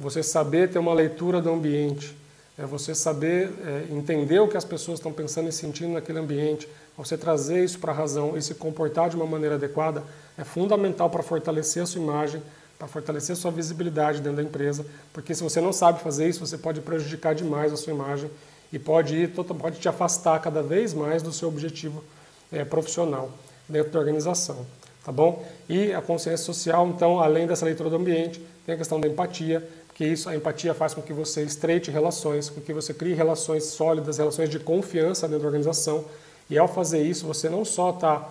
[0.00, 2.16] você saber ter uma leitura do ambiente,
[2.58, 6.68] é você saber é, entender o que as pessoas estão pensando e sentindo naquele ambiente,
[6.96, 10.02] você trazer isso para a razão e se comportar de uma maneira adequada,
[10.36, 12.42] é fundamental para fortalecer a sua imagem,
[12.78, 16.40] para fortalecer a sua visibilidade dentro da empresa, porque se você não sabe fazer isso,
[16.40, 18.30] você pode prejudicar demais a sua imagem
[18.72, 22.02] e pode, ir, pode te afastar cada vez mais do seu objetivo
[22.50, 23.30] é, profissional
[23.68, 24.66] dentro da organização.
[25.04, 25.44] Tá bom?
[25.68, 29.68] E a consciência social, então, além dessa leitura do ambiente, tem a questão da empatia,
[29.94, 33.64] que isso, a empatia faz com que você estreite relações, com que você crie relações
[33.64, 36.04] sólidas, relações de confiança dentro da organização.
[36.48, 38.28] E ao fazer isso, você não só está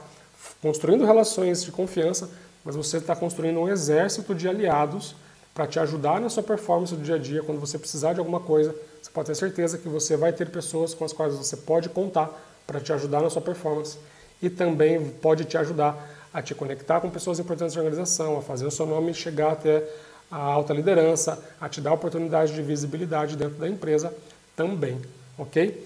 [0.62, 2.30] construindo relações de confiança,
[2.64, 5.16] mas você está construindo um exército de aliados
[5.54, 7.44] para te ajudar na sua performance do dia a dia.
[7.44, 10.94] Quando você precisar de alguma coisa, você pode ter certeza que você vai ter pessoas
[10.94, 12.30] com as quais você pode contar
[12.66, 13.98] para te ajudar na sua performance
[14.42, 18.66] e também pode te ajudar a te conectar com pessoas importantes da organização, a fazer
[18.66, 19.84] o seu nome chegar até
[20.32, 24.14] a alta liderança, a te dar oportunidade de visibilidade dentro da empresa
[24.56, 25.00] também,
[25.38, 25.86] ok?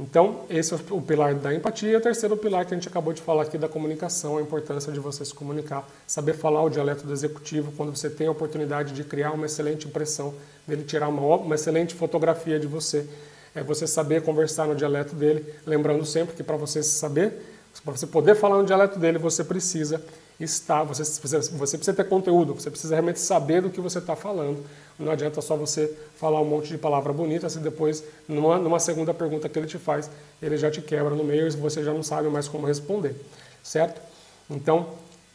[0.00, 1.90] Então, esse é o pilar da empatia.
[1.90, 4.90] E o terceiro pilar que a gente acabou de falar aqui da comunicação, a importância
[4.90, 8.94] de você se comunicar, saber falar o dialeto do executivo quando você tem a oportunidade
[8.94, 10.32] de criar uma excelente impressão
[10.66, 13.06] dele, tirar uma, uma excelente fotografia de você.
[13.54, 17.34] É você saber conversar no dialeto dele, lembrando sempre que para você saber,
[17.84, 20.02] para você poder falar no dialeto dele, você precisa
[20.40, 24.64] estar, você, você precisa ter conteúdo, você precisa realmente saber do que você está falando.
[24.98, 29.14] Não adianta só você falar um monte de palavra bonita se depois, numa, numa segunda
[29.14, 30.10] pergunta que ele te faz,
[30.42, 33.14] ele já te quebra no meio e você já não sabe mais como responder,
[33.62, 34.00] certo?
[34.50, 34.88] Então,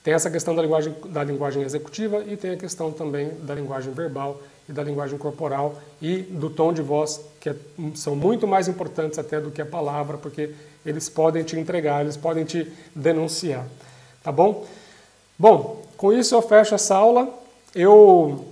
[0.04, 3.92] tem essa questão da linguagem, da linguagem executiva e tem a questão também da linguagem
[3.92, 4.40] verbal
[4.70, 7.56] e da linguagem corporal e do tom de voz, que é,
[7.96, 10.52] são muito mais importantes até do que a palavra, porque
[10.86, 13.66] eles podem te entregar, eles podem te denunciar.
[14.24, 14.66] Tá bom?
[15.38, 17.28] Bom, com isso eu fecho essa aula.
[17.74, 18.48] Eu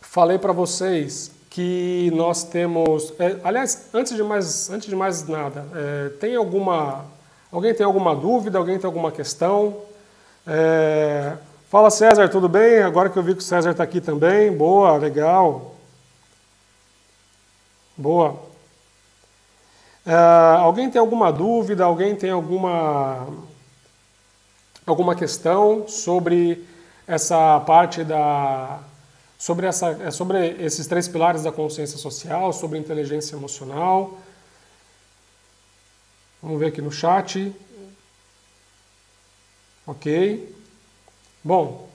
[0.00, 3.12] falei para vocês que nós temos.
[3.18, 7.04] É, aliás, antes de mais, antes de mais nada, é, tem alguma.
[7.52, 8.58] Alguém tem alguma dúvida?
[8.58, 9.76] Alguém tem alguma questão?
[10.44, 11.36] É,
[11.68, 12.82] fala César, tudo bem?
[12.82, 14.50] Agora que eu vi que o César está aqui também.
[14.50, 15.76] Boa, legal.
[17.96, 18.34] Boa.
[20.04, 20.12] É,
[20.58, 21.84] alguém tem alguma dúvida?
[21.84, 23.28] Alguém tem alguma
[24.86, 26.66] alguma questão sobre
[27.06, 28.80] essa parte da
[29.38, 34.18] sobre, essa, é sobre esses três pilares da consciência social, sobre inteligência emocional.
[36.42, 37.50] Vamos ver aqui no chat.
[39.86, 40.54] Ok.
[41.42, 41.88] Bom,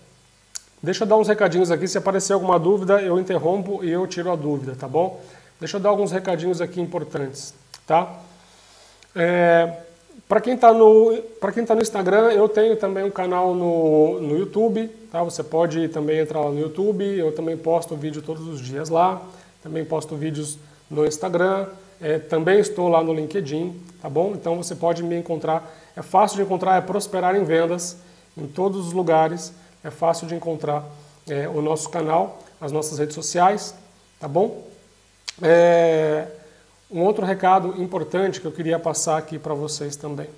[0.81, 1.87] deixa eu dar uns recadinhos aqui.
[1.87, 5.23] Se aparecer alguma dúvida, eu interrompo e eu tiro a dúvida, tá bom?
[5.59, 7.53] Deixa eu dar alguns recadinhos aqui importantes,
[7.85, 8.19] tá?
[9.15, 9.84] É,
[10.27, 11.15] para quem está no,
[11.67, 15.23] tá no Instagram, eu tenho também um canal no, no YouTube, tá?
[15.23, 19.21] Você pode também entrar lá no YouTube, eu também posto vídeo todos os dias lá,
[19.61, 20.57] também posto vídeos
[20.89, 21.67] no Instagram,
[22.01, 24.31] é, também estou lá no LinkedIn, tá bom?
[24.33, 27.97] Então você pode me encontrar, é fácil de encontrar, é Prosperar em Vendas,
[28.35, 29.53] em todos os lugares,
[29.83, 30.83] é fácil de encontrar
[31.29, 33.75] é, o nosso canal, as nossas redes sociais,
[34.19, 34.65] tá bom?
[35.41, 36.27] É,
[36.95, 40.29] um outro recado importante que eu queria passar aqui para vocês também.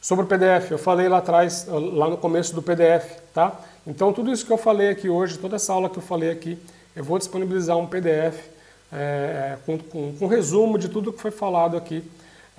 [0.00, 3.56] Sobre o PDF, eu falei lá atrás, lá no começo do PDF, tá?
[3.86, 6.58] Então tudo isso que eu falei aqui hoje, toda essa aula que eu falei aqui,
[6.96, 8.36] eu vou disponibilizar um PDF
[8.92, 12.02] é, com, com, com resumo de tudo que foi falado aqui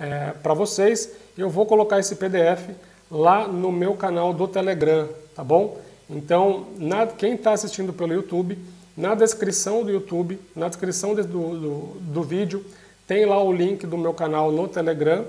[0.00, 1.12] é, para vocês.
[1.36, 2.70] Eu vou colocar esse PDF
[3.10, 5.78] lá no meu canal do Telegram, tá bom?
[6.08, 8.58] Então, na, quem está assistindo pelo YouTube,
[8.96, 12.64] na descrição do YouTube, na descrição do, do, do vídeo,
[13.08, 15.24] tem lá o link do meu canal no Telegram,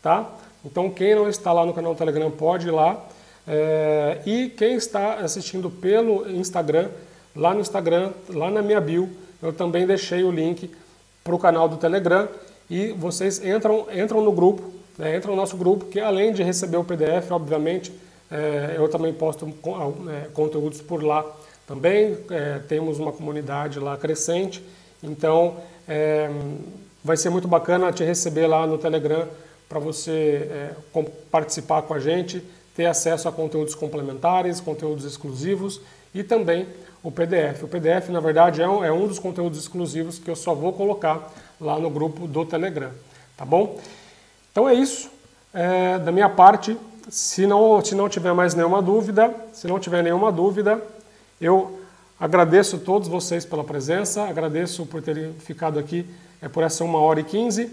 [0.00, 0.30] tá?
[0.64, 3.04] Então quem não está lá no canal do Telegram pode ir lá.
[3.46, 6.88] É, e quem está assistindo pelo Instagram,
[7.34, 9.10] lá no Instagram, lá na minha bio,
[9.42, 10.70] eu também deixei o link
[11.24, 12.28] para o canal do Telegram
[12.70, 16.76] e vocês entram, entram no grupo, né, entram no nosso grupo, que além de receber
[16.76, 17.92] o PDF, obviamente,
[18.30, 19.52] é, eu também posto
[20.08, 21.26] é, conteúdos por lá
[21.66, 22.16] também.
[22.30, 24.62] É, temos uma comunidade lá crescente,
[25.02, 25.56] então
[25.88, 26.30] é,
[27.04, 29.28] vai ser muito bacana te receber lá no Telegram
[29.68, 30.70] para você é,
[31.30, 32.42] participar com a gente,
[32.74, 35.82] ter acesso a conteúdos complementares, conteúdos exclusivos
[36.14, 36.66] e também
[37.02, 37.64] o PDF.
[37.64, 40.72] O PDF, na verdade, é um, é um dos conteúdos exclusivos que eu só vou
[40.72, 42.90] colocar lá no grupo do Telegram,
[43.36, 43.78] tá bom?
[44.50, 45.10] Então é isso.
[45.52, 46.76] É, da minha parte,
[47.10, 50.82] se não, se não tiver mais nenhuma dúvida, se não tiver nenhuma dúvida,
[51.40, 51.80] eu
[52.18, 56.06] agradeço a todos vocês pela presença, agradeço por terem ficado aqui
[56.44, 57.70] é, por essa uma hora e quinze.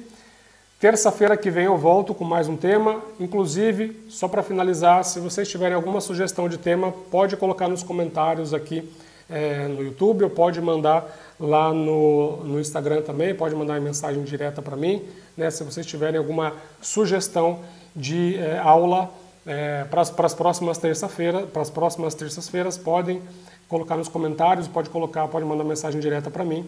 [0.79, 3.01] Terça-feira que vem eu volto com mais um tema.
[3.19, 8.53] Inclusive, só para finalizar, se vocês tiverem alguma sugestão de tema, pode colocar nos comentários
[8.53, 8.89] aqui
[9.29, 11.05] é, no YouTube ou pode mandar
[11.39, 15.03] lá no, no Instagram também, pode mandar uma mensagem direta para mim.
[15.35, 17.59] Né, se vocês tiverem alguma sugestão
[17.95, 19.09] de é, aula
[19.45, 23.21] é, para as próximas terça-feiras, para as próximas terças-feiras, podem
[23.67, 26.65] colocar nos comentários, pode colocar, pode mandar mensagem direta para mim,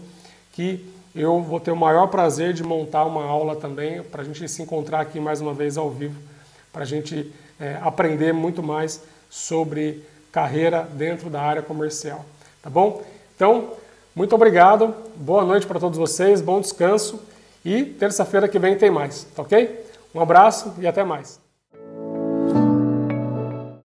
[0.54, 4.48] que eu vou ter o maior prazer de montar uma aula também para a gente
[4.49, 6.19] se encontrar aqui mais uma vez ao vivo,
[6.72, 12.26] para a gente é, aprender muito mais sobre carreira dentro da área comercial.
[12.61, 13.03] Tá bom?
[13.35, 13.73] Então,
[14.15, 17.22] muito obrigado, boa noite para todos vocês, bom descanso
[17.64, 19.85] e terça-feira que vem tem mais, tá ok?
[20.14, 21.43] Um abraço e até mais.